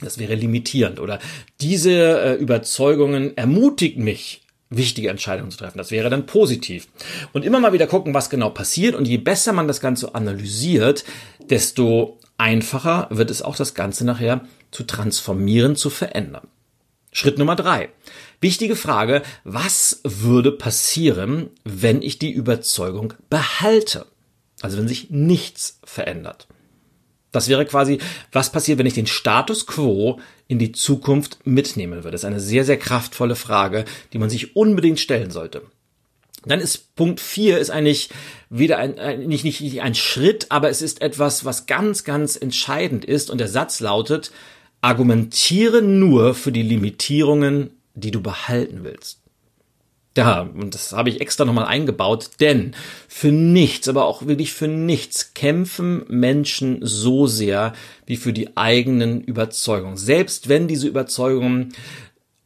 Das 0.00 0.18
wäre 0.18 0.34
limitierend. 0.34 1.00
Oder 1.00 1.18
diese 1.60 2.20
äh, 2.20 2.34
Überzeugungen 2.34 3.36
ermutigen 3.36 4.04
mich, 4.04 4.42
wichtige 4.68 5.08
Entscheidungen 5.08 5.50
zu 5.50 5.58
treffen. 5.58 5.78
Das 5.78 5.90
wäre 5.90 6.10
dann 6.10 6.26
positiv. 6.26 6.88
Und 7.32 7.44
immer 7.44 7.60
mal 7.60 7.72
wieder 7.72 7.86
gucken, 7.86 8.14
was 8.14 8.30
genau 8.30 8.50
passiert. 8.50 8.94
Und 8.94 9.08
je 9.08 9.18
besser 9.18 9.52
man 9.52 9.68
das 9.68 9.80
Ganze 9.80 10.14
analysiert, 10.14 11.04
desto 11.48 12.18
einfacher 12.36 13.08
wird 13.10 13.30
es 13.30 13.42
auch 13.42 13.56
das 13.56 13.74
Ganze 13.74 14.04
nachher 14.04 14.42
zu 14.70 14.84
transformieren, 14.84 15.76
zu 15.76 15.88
verändern. 15.88 16.48
Schritt 17.16 17.38
Nummer 17.38 17.56
drei. 17.56 17.88
Wichtige 18.42 18.76
Frage, 18.76 19.22
was 19.42 20.02
würde 20.04 20.52
passieren, 20.52 21.48
wenn 21.64 22.02
ich 22.02 22.18
die 22.18 22.30
Überzeugung 22.30 23.14
behalte? 23.30 24.04
Also 24.60 24.76
wenn 24.76 24.86
sich 24.86 25.08
nichts 25.08 25.80
verändert. 25.82 26.46
Das 27.32 27.48
wäre 27.48 27.64
quasi, 27.64 28.00
was 28.32 28.52
passiert, 28.52 28.78
wenn 28.78 28.84
ich 28.84 28.92
den 28.92 29.06
Status 29.06 29.66
quo 29.66 30.20
in 30.46 30.58
die 30.58 30.72
Zukunft 30.72 31.38
mitnehmen 31.46 32.04
würde? 32.04 32.10
Das 32.10 32.20
ist 32.20 32.26
eine 32.26 32.38
sehr, 32.38 32.66
sehr 32.66 32.76
kraftvolle 32.76 33.34
Frage, 33.34 33.86
die 34.12 34.18
man 34.18 34.28
sich 34.28 34.54
unbedingt 34.54 35.00
stellen 35.00 35.30
sollte. 35.30 35.62
Dann 36.44 36.60
ist 36.60 36.94
Punkt 36.96 37.18
vier 37.18 37.58
ist 37.58 37.70
eigentlich 37.70 38.10
wieder 38.50 38.76
ein, 38.76 38.98
ein 38.98 39.26
nicht, 39.26 39.42
nicht, 39.42 39.62
nicht 39.62 39.80
ein 39.80 39.94
Schritt, 39.94 40.46
aber 40.50 40.68
es 40.68 40.82
ist 40.82 41.00
etwas, 41.00 41.46
was 41.46 41.64
ganz, 41.64 42.04
ganz 42.04 42.36
entscheidend 42.36 43.06
ist. 43.06 43.30
Und 43.30 43.38
der 43.38 43.48
Satz 43.48 43.80
lautet, 43.80 44.32
Argumentiere 44.80 45.82
nur 45.82 46.34
für 46.34 46.52
die 46.52 46.62
Limitierungen, 46.62 47.70
die 47.94 48.10
du 48.10 48.20
behalten 48.20 48.84
willst. 48.84 49.20
Ja, 50.16 50.40
und 50.40 50.74
das 50.74 50.92
habe 50.92 51.10
ich 51.10 51.20
extra 51.20 51.44
nochmal 51.44 51.66
eingebaut, 51.66 52.30
denn 52.40 52.74
für 53.06 53.32
nichts, 53.32 53.86
aber 53.86 54.06
auch 54.06 54.26
wirklich 54.26 54.52
für 54.52 54.66
nichts 54.66 55.34
kämpfen 55.34 56.04
Menschen 56.08 56.78
so 56.80 57.26
sehr 57.26 57.74
wie 58.06 58.16
für 58.16 58.32
die 58.32 58.56
eigenen 58.56 59.20
Überzeugungen. 59.20 59.98
Selbst 59.98 60.48
wenn 60.48 60.68
diese 60.68 60.88
Überzeugungen 60.88 61.74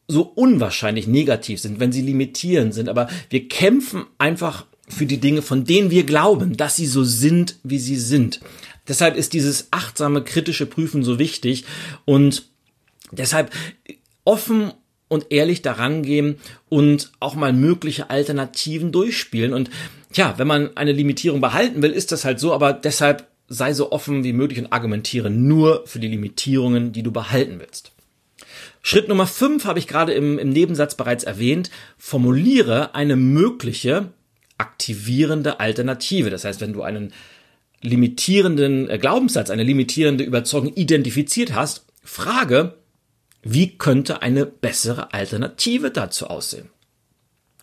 so 0.08 0.22
unwahrscheinlich 0.22 1.06
negativ 1.06 1.60
sind, 1.60 1.78
wenn 1.78 1.92
sie 1.92 2.02
limitierend 2.02 2.74
sind, 2.74 2.88
aber 2.88 3.08
wir 3.28 3.46
kämpfen 3.46 4.06
einfach 4.18 4.66
für 4.88 5.06
die 5.06 5.18
Dinge, 5.18 5.40
von 5.40 5.64
denen 5.64 5.92
wir 5.92 6.04
glauben, 6.04 6.56
dass 6.56 6.74
sie 6.74 6.86
so 6.86 7.04
sind, 7.04 7.56
wie 7.62 7.78
sie 7.78 7.96
sind. 7.96 8.40
Deshalb 8.90 9.16
ist 9.16 9.32
dieses 9.32 9.68
achtsame, 9.70 10.22
kritische 10.22 10.66
Prüfen 10.66 11.04
so 11.04 11.20
wichtig 11.20 11.64
und 12.04 12.46
deshalb 13.12 13.52
offen 14.24 14.72
und 15.06 15.26
ehrlich 15.30 15.62
daran 15.62 16.02
gehen 16.02 16.38
und 16.68 17.12
auch 17.20 17.36
mal 17.36 17.52
mögliche 17.52 18.10
Alternativen 18.10 18.90
durchspielen. 18.90 19.54
Und 19.54 19.70
ja, 20.12 20.34
wenn 20.38 20.48
man 20.48 20.76
eine 20.76 20.90
Limitierung 20.90 21.40
behalten 21.40 21.82
will, 21.82 21.92
ist 21.92 22.10
das 22.10 22.24
halt 22.24 22.40
so, 22.40 22.52
aber 22.52 22.72
deshalb 22.72 23.28
sei 23.46 23.74
so 23.74 23.92
offen 23.92 24.24
wie 24.24 24.32
möglich 24.32 24.58
und 24.58 24.72
argumentiere 24.72 25.30
nur 25.30 25.84
für 25.86 26.00
die 26.00 26.08
Limitierungen, 26.08 26.92
die 26.92 27.04
du 27.04 27.12
behalten 27.12 27.60
willst. 27.60 27.92
Schritt 28.82 29.08
Nummer 29.08 29.28
fünf 29.28 29.66
habe 29.66 29.78
ich 29.78 29.86
gerade 29.86 30.14
im, 30.14 30.36
im 30.36 30.50
Nebensatz 30.50 30.96
bereits 30.96 31.22
erwähnt. 31.22 31.70
Formuliere 31.96 32.94
eine 32.96 33.14
mögliche 33.14 34.08
aktivierende 34.58 35.60
Alternative. 35.60 36.30
Das 36.30 36.44
heißt, 36.44 36.60
wenn 36.60 36.72
du 36.72 36.82
einen 36.82 37.12
limitierenden 37.82 38.88
äh, 38.88 38.98
Glaubenssatz, 38.98 39.50
eine 39.50 39.62
limitierende 39.62 40.24
Überzeugung 40.24 40.72
identifiziert 40.74 41.54
hast, 41.54 41.86
frage, 42.02 42.74
wie 43.42 43.78
könnte 43.78 44.22
eine 44.22 44.46
bessere 44.46 45.14
Alternative 45.14 45.90
dazu 45.90 46.26
aussehen? 46.26 46.68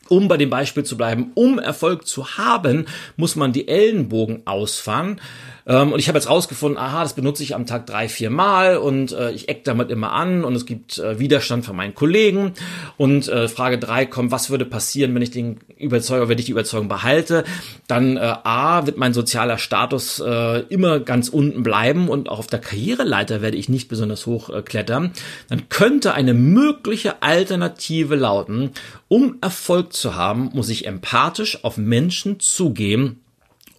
Um 0.10 0.28
bei 0.28 0.38
dem 0.38 0.50
Beispiel 0.50 0.84
zu 0.84 0.98
bleiben, 0.98 1.32
um 1.36 1.60
Erfolg 1.60 2.08
zu 2.08 2.38
haben, 2.38 2.86
muss 3.18 3.36
man 3.36 3.52
die 3.52 3.68
Ellenbogen 3.68 4.48
ausfahren. 4.48 5.20
Ähm, 5.68 5.92
und 5.92 6.00
ich 6.00 6.08
habe 6.08 6.18
jetzt 6.18 6.30
rausgefunden, 6.30 6.78
aha, 6.78 7.04
das 7.04 7.14
benutze 7.14 7.44
ich 7.44 7.54
am 7.54 7.66
Tag 7.66 7.86
drei, 7.86 8.08
vier 8.08 8.30
Mal 8.30 8.78
und 8.78 9.12
äh, 9.12 9.32
ich 9.32 9.50
eck 9.50 9.66
damit 9.66 9.92
immer 9.92 10.14
an 10.14 10.44
und 10.44 10.56
es 10.56 10.66
gibt 10.66 10.98
äh, 10.98 11.20
Widerstand 11.20 11.66
von 11.66 11.76
meinen 11.76 11.94
Kollegen. 11.94 12.54
Und 12.96 13.28
äh, 13.28 13.48
Frage 13.48 13.78
drei 13.78 14.06
kommt, 14.06 14.32
was 14.32 14.50
würde 14.50 14.66
passieren, 14.66 15.14
wenn 15.14 15.22
ich 15.22 15.32
den 15.32 15.60
Überzeuger, 15.78 16.30
wenn 16.30 16.40
ich 16.40 16.46
die 16.46 16.52
Überzeugung 16.52 16.88
behalte? 16.88 17.44
Dann 17.88 18.16
äh, 18.18 18.36
A, 18.44 18.86
wird 18.86 18.98
mein 18.98 19.14
sozialer 19.14 19.58
Status 19.58 20.20
äh, 20.20 20.60
immer 20.70 21.00
ganz 21.02 21.28
unten 21.28 21.64
bleiben 21.64 22.08
und 22.08 22.30
auch 22.30 22.40
auf 22.40 22.48
der 22.48 22.60
Karriereleiter 22.60 23.42
werde 23.42 23.58
ich 23.58 23.68
nicht 23.68 23.90
besonders 23.90 24.26
hoch 24.26 24.50
äh, 24.50 24.62
klettern. 24.62 25.12
Dann 25.50 25.68
könnte 25.68 26.14
eine 26.14 26.34
mögliche 26.34 27.22
Alternative 27.22 28.16
lauten, 28.16 28.72
um 29.10 29.38
Erfolg 29.42 29.94
zu 29.94 30.16
haben, 30.16 30.50
muss 30.54 30.70
ich 30.70 30.86
empathisch 30.86 31.64
auf 31.64 31.78
Menschen 31.78 32.40
zugehen 32.40 33.20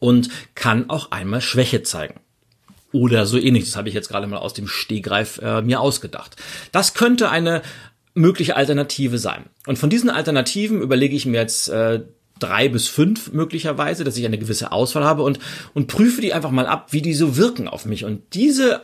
und 0.01 0.29
kann 0.55 0.91
auch 0.91 1.11
einmal 1.11 1.41
Schwäche 1.41 1.83
zeigen. 1.83 2.21
Oder 2.93 3.27
so 3.27 3.39
ähnlich. 3.39 3.65
Das 3.65 3.77
habe 3.77 3.89
ich 3.89 3.95
jetzt 3.95 4.09
gerade 4.09 4.27
mal 4.27 4.39
aus 4.39 4.55
dem 4.55 4.67
Stehgreif 4.67 5.39
äh, 5.43 5.61
mir 5.61 5.81
ausgedacht. 5.81 6.37
Das 6.73 6.95
könnte 6.95 7.31
eine 7.31 7.63
mögliche 8.15 8.57
Alternative 8.57 9.19
sein. 9.19 9.45
Und 9.67 9.79
von 9.79 9.91
diesen 9.91 10.11
Alternativen 10.11 10.81
überlege 10.81 11.15
ich 11.15 11.27
mir 11.27 11.41
jetzt 11.41 11.69
äh, 11.69 12.01
drei 12.39 12.69
bis 12.69 12.89
fünf 12.89 13.33
möglicherweise, 13.33 14.05
dass 14.05 14.17
ich 14.17 14.25
eine 14.25 14.39
gewisse 14.39 14.73
Auswahl 14.73 15.05
habe 15.05 15.23
und, 15.23 15.39
und 15.75 15.87
prüfe 15.87 16.21
die 16.21 16.33
einfach 16.33 16.51
mal 16.51 16.67
ab, 16.67 16.89
wie 16.93 17.03
die 17.03 17.15
so 17.15 17.37
wirken 17.37 17.69
auf 17.69 17.85
mich. 17.85 18.05
Und 18.05 18.23
diese 18.35 18.83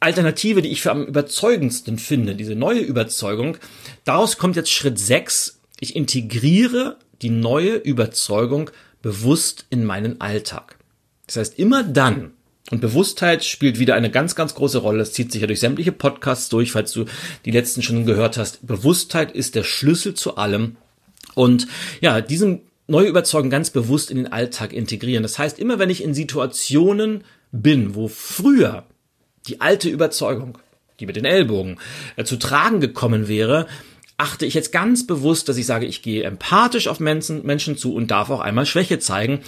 Alternative, 0.00 0.62
die 0.62 0.68
ich 0.68 0.82
für 0.82 0.90
am 0.90 1.04
überzeugendsten 1.04 1.98
finde, 1.98 2.34
diese 2.34 2.54
neue 2.54 2.80
Überzeugung, 2.80 3.56
daraus 4.04 4.38
kommt 4.38 4.56
jetzt 4.56 4.70
Schritt 4.70 4.98
sechs. 4.98 5.60
Ich 5.80 5.96
integriere 5.96 6.96
die 7.22 7.30
neue 7.30 7.74
Überzeugung 7.74 8.70
bewusst 9.02 9.66
in 9.70 9.84
meinen 9.84 10.20
Alltag. 10.20 10.78
Das 11.26 11.36
heißt, 11.36 11.58
immer 11.58 11.82
dann, 11.82 12.32
und 12.70 12.80
Bewusstheit 12.80 13.44
spielt 13.44 13.78
wieder 13.78 13.94
eine 13.94 14.10
ganz, 14.10 14.34
ganz 14.34 14.54
große 14.54 14.78
Rolle. 14.78 15.02
Es 15.02 15.12
zieht 15.12 15.32
sich 15.32 15.40
ja 15.40 15.46
durch 15.46 15.60
sämtliche 15.60 15.92
Podcasts 15.92 16.48
durch, 16.50 16.72
falls 16.72 16.92
du 16.92 17.06
die 17.44 17.50
letzten 17.50 17.82
schon 17.82 18.04
gehört 18.04 18.36
hast. 18.36 18.66
Bewusstheit 18.66 19.32
ist 19.32 19.54
der 19.54 19.64
Schlüssel 19.64 20.14
zu 20.14 20.36
allem. 20.36 20.76
Und 21.34 21.66
ja, 22.00 22.20
diesen 22.20 22.60
neue 22.86 23.08
Überzeugung 23.08 23.48
ganz 23.48 23.70
bewusst 23.70 24.10
in 24.10 24.18
den 24.18 24.32
Alltag 24.32 24.72
integrieren. 24.72 25.22
Das 25.22 25.38
heißt, 25.38 25.58
immer 25.58 25.78
wenn 25.78 25.90
ich 25.90 26.02
in 26.02 26.14
Situationen 26.14 27.24
bin, 27.52 27.94
wo 27.94 28.08
früher 28.08 28.84
die 29.46 29.60
alte 29.60 29.88
Überzeugung, 29.88 30.58
die 31.00 31.06
mit 31.06 31.16
den 31.16 31.24
Ellbogen, 31.24 31.78
äh, 32.16 32.24
zu 32.24 32.36
tragen 32.36 32.80
gekommen 32.80 33.28
wäre, 33.28 33.66
achte 34.18 34.44
ich 34.44 34.54
jetzt 34.54 34.72
ganz 34.72 35.06
bewusst, 35.06 35.48
dass 35.48 35.56
ich 35.56 35.66
sage, 35.66 35.86
ich 35.86 36.02
gehe 36.02 36.24
empathisch 36.24 36.88
auf 36.88 37.00
Menschen, 37.00 37.46
Menschen 37.46 37.78
zu 37.78 37.94
und 37.94 38.10
darf 38.10 38.30
auch 38.30 38.40
einmal 38.40 38.66
Schwäche 38.66 38.98
zeigen 38.98 39.40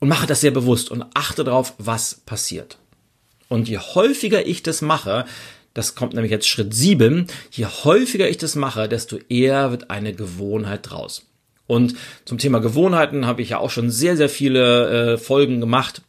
und 0.00 0.08
mache 0.08 0.26
das 0.26 0.42
sehr 0.42 0.50
bewusst 0.50 0.90
und 0.90 1.04
achte 1.14 1.44
darauf, 1.44 1.74
was 1.78 2.16
passiert. 2.26 2.78
Und 3.48 3.68
je 3.68 3.78
häufiger 3.78 4.44
ich 4.44 4.62
das 4.62 4.82
mache, 4.82 5.24
das 5.72 5.94
kommt 5.94 6.14
nämlich 6.14 6.32
jetzt 6.32 6.48
Schritt 6.48 6.74
sieben, 6.74 7.28
je 7.50 7.66
häufiger 7.66 8.28
ich 8.28 8.38
das 8.38 8.56
mache, 8.56 8.88
desto 8.88 9.18
eher 9.28 9.70
wird 9.70 9.90
eine 9.90 10.12
Gewohnheit 10.12 10.90
draus. 10.90 11.26
Und 11.66 11.94
zum 12.24 12.38
Thema 12.38 12.60
Gewohnheiten 12.60 13.26
habe 13.26 13.42
ich 13.42 13.50
ja 13.50 13.58
auch 13.58 13.70
schon 13.70 13.90
sehr, 13.90 14.16
sehr 14.16 14.28
viele 14.28 15.14
äh, 15.14 15.18
Folgen 15.18 15.60
gemacht. 15.60 16.02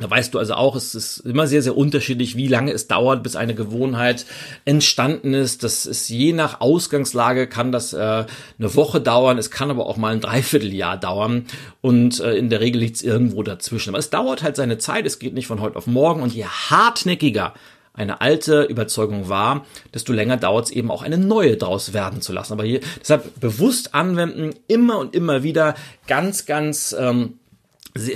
Da 0.00 0.10
weißt 0.10 0.34
du 0.34 0.40
also 0.40 0.54
auch, 0.54 0.74
es 0.74 0.96
ist 0.96 1.18
immer 1.20 1.46
sehr, 1.46 1.62
sehr 1.62 1.76
unterschiedlich, 1.76 2.36
wie 2.36 2.48
lange 2.48 2.72
es 2.72 2.88
dauert, 2.88 3.22
bis 3.22 3.36
eine 3.36 3.54
Gewohnheit 3.54 4.26
entstanden 4.64 5.34
ist. 5.34 5.62
Das 5.62 5.86
ist 5.86 6.08
je 6.08 6.32
nach 6.32 6.60
Ausgangslage 6.60 7.46
kann 7.46 7.70
das 7.70 7.92
äh, 7.92 8.24
eine 8.58 8.74
Woche 8.74 9.00
dauern, 9.00 9.38
es 9.38 9.52
kann 9.52 9.70
aber 9.70 9.86
auch 9.86 9.96
mal 9.96 10.12
ein 10.12 10.20
Dreivierteljahr 10.20 10.96
dauern 10.96 11.46
und 11.80 12.18
äh, 12.18 12.34
in 12.34 12.50
der 12.50 12.60
Regel 12.60 12.80
liegt 12.80 12.96
es 12.96 13.02
irgendwo 13.02 13.44
dazwischen. 13.44 13.90
Aber 13.90 13.98
es 13.98 14.10
dauert 14.10 14.42
halt 14.42 14.56
seine 14.56 14.78
Zeit, 14.78 15.06
es 15.06 15.20
geht 15.20 15.34
nicht 15.34 15.46
von 15.46 15.60
heute 15.60 15.76
auf 15.76 15.86
morgen 15.86 16.22
und 16.22 16.34
je 16.34 16.44
hartnäckiger 16.44 17.54
eine 17.92 18.20
alte 18.20 18.64
Überzeugung 18.64 19.28
war, 19.28 19.64
desto 19.94 20.12
länger 20.12 20.36
dauert 20.36 20.66
es 20.66 20.70
eben 20.72 20.90
auch 20.90 21.02
eine 21.02 21.16
neue 21.16 21.56
draus 21.56 21.92
werden 21.92 22.20
zu 22.20 22.32
lassen. 22.32 22.54
Aber 22.54 22.64
hier 22.64 22.80
deshalb 23.00 23.38
bewusst 23.38 23.94
anwenden, 23.94 24.50
immer 24.66 24.98
und 24.98 25.14
immer 25.14 25.44
wieder 25.44 25.76
ganz, 26.08 26.44
ganz 26.46 26.94
ähm, 26.98 27.38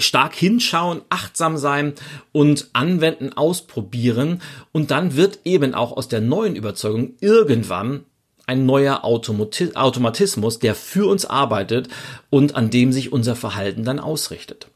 stark 0.00 0.34
hinschauen, 0.34 1.02
achtsam 1.08 1.56
sein 1.56 1.94
und 2.32 2.68
anwenden, 2.72 3.32
ausprobieren. 3.32 4.42
Und 4.72 4.90
dann 4.90 5.16
wird 5.16 5.40
eben 5.44 5.74
auch 5.74 5.96
aus 5.96 6.08
der 6.08 6.20
neuen 6.20 6.56
Überzeugung 6.56 7.14
irgendwann 7.20 8.04
ein 8.46 8.64
neuer 8.64 9.04
Automatismus, 9.04 10.58
der 10.58 10.74
für 10.74 11.06
uns 11.06 11.26
arbeitet 11.26 11.88
und 12.30 12.56
an 12.56 12.70
dem 12.70 12.92
sich 12.92 13.12
unser 13.12 13.36
Verhalten 13.36 13.84
dann 13.84 13.98
ausrichtet. 13.98 14.68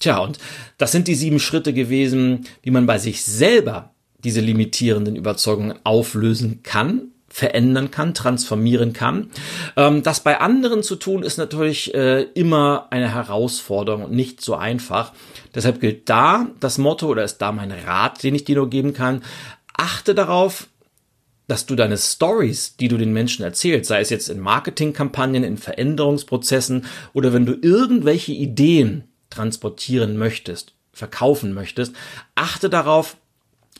Tja, 0.00 0.18
und 0.18 0.38
das 0.78 0.92
sind 0.92 1.06
die 1.06 1.14
sieben 1.14 1.40
Schritte 1.40 1.74
gewesen, 1.74 2.46
wie 2.62 2.70
man 2.70 2.86
bei 2.86 2.98
sich 2.98 3.22
selber 3.22 3.94
diese 4.24 4.40
limitierenden 4.40 5.14
Überzeugungen 5.14 5.74
auflösen 5.84 6.62
kann 6.62 7.12
verändern 7.32 7.90
kann, 7.90 8.12
transformieren 8.12 8.92
kann. 8.92 9.30
Ähm, 9.76 10.02
das 10.02 10.20
bei 10.20 10.40
anderen 10.40 10.82
zu 10.82 10.96
tun, 10.96 11.22
ist 11.22 11.38
natürlich 11.38 11.94
äh, 11.94 12.22
immer 12.34 12.88
eine 12.90 13.14
Herausforderung 13.14 14.04
und 14.04 14.12
nicht 14.12 14.40
so 14.40 14.56
einfach. 14.56 15.12
Deshalb 15.54 15.80
gilt 15.80 16.08
da 16.08 16.48
das 16.58 16.76
Motto 16.76 17.08
oder 17.08 17.24
ist 17.24 17.38
da 17.38 17.52
mein 17.52 17.70
Rat, 17.70 18.22
den 18.22 18.34
ich 18.34 18.44
dir 18.44 18.56
nur 18.56 18.68
geben 18.68 18.92
kann. 18.92 19.22
Achte 19.76 20.14
darauf, 20.14 20.66
dass 21.46 21.66
du 21.66 21.74
deine 21.76 21.96
Stories, 21.96 22.76
die 22.76 22.88
du 22.88 22.96
den 22.96 23.12
Menschen 23.12 23.44
erzählst, 23.44 23.88
sei 23.88 24.00
es 24.00 24.10
jetzt 24.10 24.28
in 24.28 24.38
Marketingkampagnen, 24.38 25.42
in 25.42 25.56
Veränderungsprozessen 25.56 26.84
oder 27.12 27.32
wenn 27.32 27.46
du 27.46 27.56
irgendwelche 27.60 28.32
Ideen 28.32 29.04
transportieren 29.30 30.16
möchtest, 30.16 30.74
verkaufen 30.92 31.54
möchtest, 31.54 31.94
achte 32.34 32.70
darauf, 32.70 33.16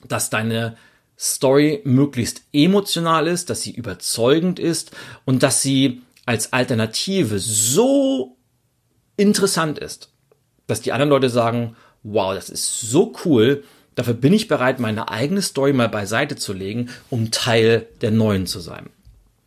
dass 0.07 0.31
deine 0.31 0.77
Story 1.21 1.83
möglichst 1.85 2.43
emotional 2.51 3.27
ist, 3.27 3.51
dass 3.51 3.61
sie 3.61 3.73
überzeugend 3.73 4.59
ist 4.59 4.93
und 5.27 5.43
dass 5.43 5.61
sie 5.61 6.01
als 6.25 6.55
Alternative 6.55 7.39
so 7.39 8.39
interessant 9.19 9.79
ist, 9.79 10.11
dass 10.67 10.81
die 10.81 10.93
anderen 10.93 11.11
Leute 11.11 11.29
sagen, 11.29 11.77
wow, 12.03 12.35
das 12.35 12.49
ist 12.49 12.81
so 12.81 13.13
cool, 13.27 13.65
dafür 13.97 14.15
bin 14.15 14.33
ich 14.33 14.49
bereit, 14.49 14.81
meine 14.81 15.11
eigene 15.11 15.43
Story 15.43 15.75
mal 15.75 15.91
beiseite 15.91 16.37
zu 16.37 16.55
legen, 16.55 16.89
um 17.11 17.31
Teil 17.31 17.87
der 18.01 18.13
neuen 18.13 18.47
zu 18.47 18.61
sein. 18.61 18.89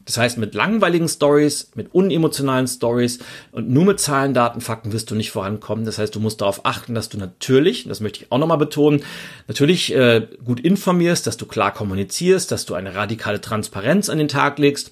Das 0.06 0.18
heißt, 0.18 0.38
mit 0.38 0.54
langweiligen 0.54 1.08
Stories, 1.08 1.72
mit 1.76 1.94
unemotionalen 1.94 2.68
Stories 2.68 3.20
und 3.52 3.70
nur 3.70 3.86
mit 3.86 4.00
Zahlen, 4.00 4.34
Daten, 4.34 4.60
Fakten 4.60 4.92
wirst 4.92 5.10
du 5.12 5.16
nicht 5.16 5.32
vorankommen. 5.32 5.86
Das 5.86 5.98
heißt, 5.98 6.14
du 6.14 6.20
musst 6.20 6.42
darauf 6.42 6.66
achten, 6.66 6.94
dass 6.94 7.10
du 7.10 7.18
natürlich, 7.18 7.86
das 7.88 8.02
möchte 8.02 8.24
ich 8.24 8.32
auch 8.32 8.38
nochmal 8.38 8.58
betonen, 8.58 9.04
natürlich 9.48 9.94
äh, 9.96 10.28
gut 10.44 10.60
informierst, 10.60 11.26
dass 11.26 11.38
du 11.38 11.46
klar 11.46 11.74
kommunizierst, 11.74 12.52
dass 12.52 12.66
du 12.66 12.74
eine 12.74 12.96
radikale 12.96 13.40
Transparenz 13.40 14.10
an 14.10 14.18
den 14.18 14.28
Tag 14.28 14.60
legst, 14.60 14.92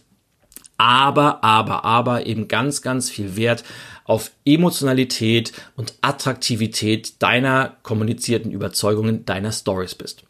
aber, 0.78 1.44
aber, 1.44 1.84
aber 1.84 2.26
eben 2.26 2.48
ganz, 2.48 2.82
ganz 2.82 3.10
viel 3.10 3.36
Wert 3.36 3.64
auf 4.06 4.32
Emotionalität 4.46 5.54
und 5.76 5.94
Attraktivität 6.02 7.22
deiner 7.22 7.78
kommunizierten 7.84 8.52
Überzeugungen, 8.52 9.26
deiner 9.26 9.52
Stories 9.52 9.96
bist. 9.96 10.24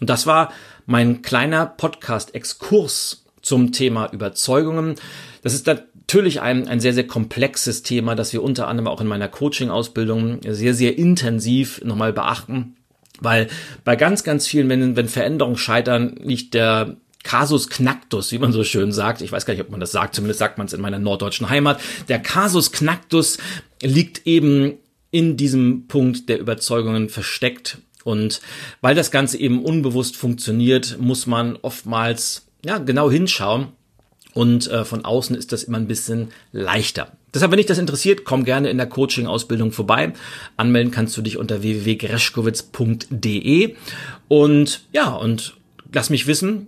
Und 0.00 0.10
das 0.10 0.26
war 0.26 0.52
mein 0.86 1.22
kleiner 1.22 1.66
Podcast-Exkurs 1.66 3.23
zum 3.44 3.72
Thema 3.72 4.10
Überzeugungen. 4.12 4.96
Das 5.42 5.54
ist 5.54 5.66
natürlich 5.66 6.40
ein, 6.40 6.66
ein 6.66 6.80
sehr, 6.80 6.94
sehr 6.94 7.06
komplexes 7.06 7.82
Thema, 7.82 8.14
das 8.14 8.32
wir 8.32 8.42
unter 8.42 8.66
anderem 8.66 8.88
auch 8.88 9.00
in 9.00 9.06
meiner 9.06 9.28
Coaching-Ausbildung 9.28 10.40
sehr, 10.48 10.74
sehr 10.74 10.98
intensiv 10.98 11.80
nochmal 11.84 12.12
beachten. 12.12 12.76
Weil 13.20 13.48
bei 13.84 13.96
ganz, 13.96 14.24
ganz 14.24 14.46
vielen, 14.46 14.68
wenn, 14.68 14.96
wenn 14.96 15.08
Veränderungen 15.08 15.56
scheitern, 15.56 16.16
liegt 16.20 16.54
der 16.54 16.96
Casus 17.22 17.68
Knactus, 17.68 18.32
wie 18.32 18.38
man 18.38 18.52
so 18.52 18.64
schön 18.64 18.92
sagt. 18.92 19.22
Ich 19.22 19.32
weiß 19.32 19.46
gar 19.46 19.54
nicht, 19.54 19.62
ob 19.62 19.70
man 19.70 19.80
das 19.80 19.92
sagt, 19.92 20.14
zumindest 20.14 20.40
sagt 20.40 20.58
man 20.58 20.66
es 20.66 20.72
in 20.72 20.80
meiner 20.80 20.98
norddeutschen 20.98 21.48
Heimat. 21.48 21.80
Der 22.08 22.18
Casus 22.18 22.72
Knactus 22.72 23.38
liegt 23.80 24.26
eben 24.26 24.74
in 25.10 25.36
diesem 25.36 25.86
Punkt 25.86 26.28
der 26.28 26.40
Überzeugungen 26.40 27.08
versteckt. 27.08 27.78
Und 28.04 28.40
weil 28.82 28.94
das 28.94 29.10
Ganze 29.10 29.38
eben 29.38 29.64
unbewusst 29.64 30.16
funktioniert, 30.16 30.98
muss 31.00 31.26
man 31.26 31.56
oftmals 31.62 32.43
ja, 32.64 32.78
genau 32.78 33.10
hinschauen. 33.10 33.68
Und 34.32 34.68
äh, 34.68 34.84
von 34.84 35.04
außen 35.04 35.36
ist 35.36 35.52
das 35.52 35.64
immer 35.64 35.76
ein 35.78 35.86
bisschen 35.86 36.28
leichter. 36.50 37.12
Deshalb, 37.32 37.52
wenn 37.52 37.58
dich 37.58 37.66
das 37.66 37.78
interessiert, 37.78 38.24
komm 38.24 38.44
gerne 38.44 38.68
in 38.68 38.78
der 38.78 38.88
Coaching-Ausbildung 38.88 39.70
vorbei. 39.70 40.12
Anmelden 40.56 40.90
kannst 40.90 41.16
du 41.16 41.22
dich 41.22 41.36
unter 41.36 41.62
www.greschkowitz.de. 41.62 43.76
Und 44.26 44.80
ja, 44.92 45.14
und 45.14 45.54
lass 45.92 46.10
mich 46.10 46.26
wissen, 46.26 46.66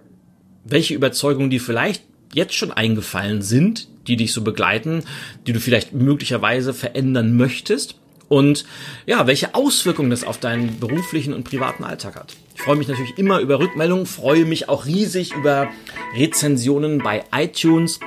welche 0.64 0.94
Überzeugungen 0.94 1.50
dir 1.50 1.61
vielleicht 1.61 2.04
jetzt 2.32 2.54
schon 2.54 2.70
eingefallen 2.70 3.42
sind, 3.42 3.88
die 4.06 4.16
dich 4.16 4.32
so 4.32 4.42
begleiten, 4.42 5.02
die 5.46 5.52
du 5.52 5.61
vielleicht 5.61 5.92
möglicherweise 5.92 6.72
verändern 6.72 7.37
möchtest 7.37 7.96
und 8.28 8.64
ja, 9.06 9.26
welche 9.26 9.54
Auswirkungen 9.54 10.11
das 10.11 10.24
auf 10.24 10.38
deinen 10.38 10.80
beruflichen 10.80 11.32
und 11.32 11.44
privaten 11.44 11.85
Alltag 11.85 12.16
hat. 12.16 12.35
Freue 12.66 12.79
mich 12.79 12.88
natürlich 12.88 13.16
immer 13.16 13.38
über 13.38 13.61
Rückmeldungen, 13.61 14.07
freue 14.07 14.44
mich 14.44 14.68
auch 14.68 14.87
riesig 14.87 15.33
über 15.35 15.68
Rezensionen 16.16 16.98
bei 16.98 17.22
iTunes 17.33 18.00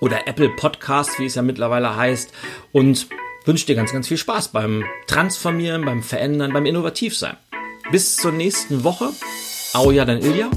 oder 0.00 0.26
Apple 0.26 0.48
Podcasts, 0.48 1.20
wie 1.20 1.26
es 1.26 1.36
ja 1.36 1.42
mittlerweile 1.42 1.94
heißt 1.94 2.32
und 2.72 3.06
wünsche 3.44 3.66
dir 3.66 3.76
ganz, 3.76 3.92
ganz 3.92 4.08
viel 4.08 4.16
Spaß 4.16 4.48
beim 4.48 4.84
Transformieren, 5.06 5.84
beim 5.84 6.02
Verändern, 6.02 6.52
beim 6.52 6.66
Innovativsein. 6.66 7.36
Bis 7.92 8.16
zur 8.16 8.32
nächsten 8.32 8.82
Woche. 8.82 9.10
Auja, 9.72 10.04
dein 10.04 10.20
Ilja. 10.20 10.50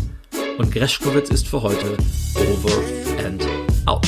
Und 0.58 0.72
Greschkowitz 0.72 1.30
ist 1.30 1.48
für 1.48 1.62
heute 1.62 1.98
over 2.34 3.24
and 3.24 3.46
out. 3.86 4.08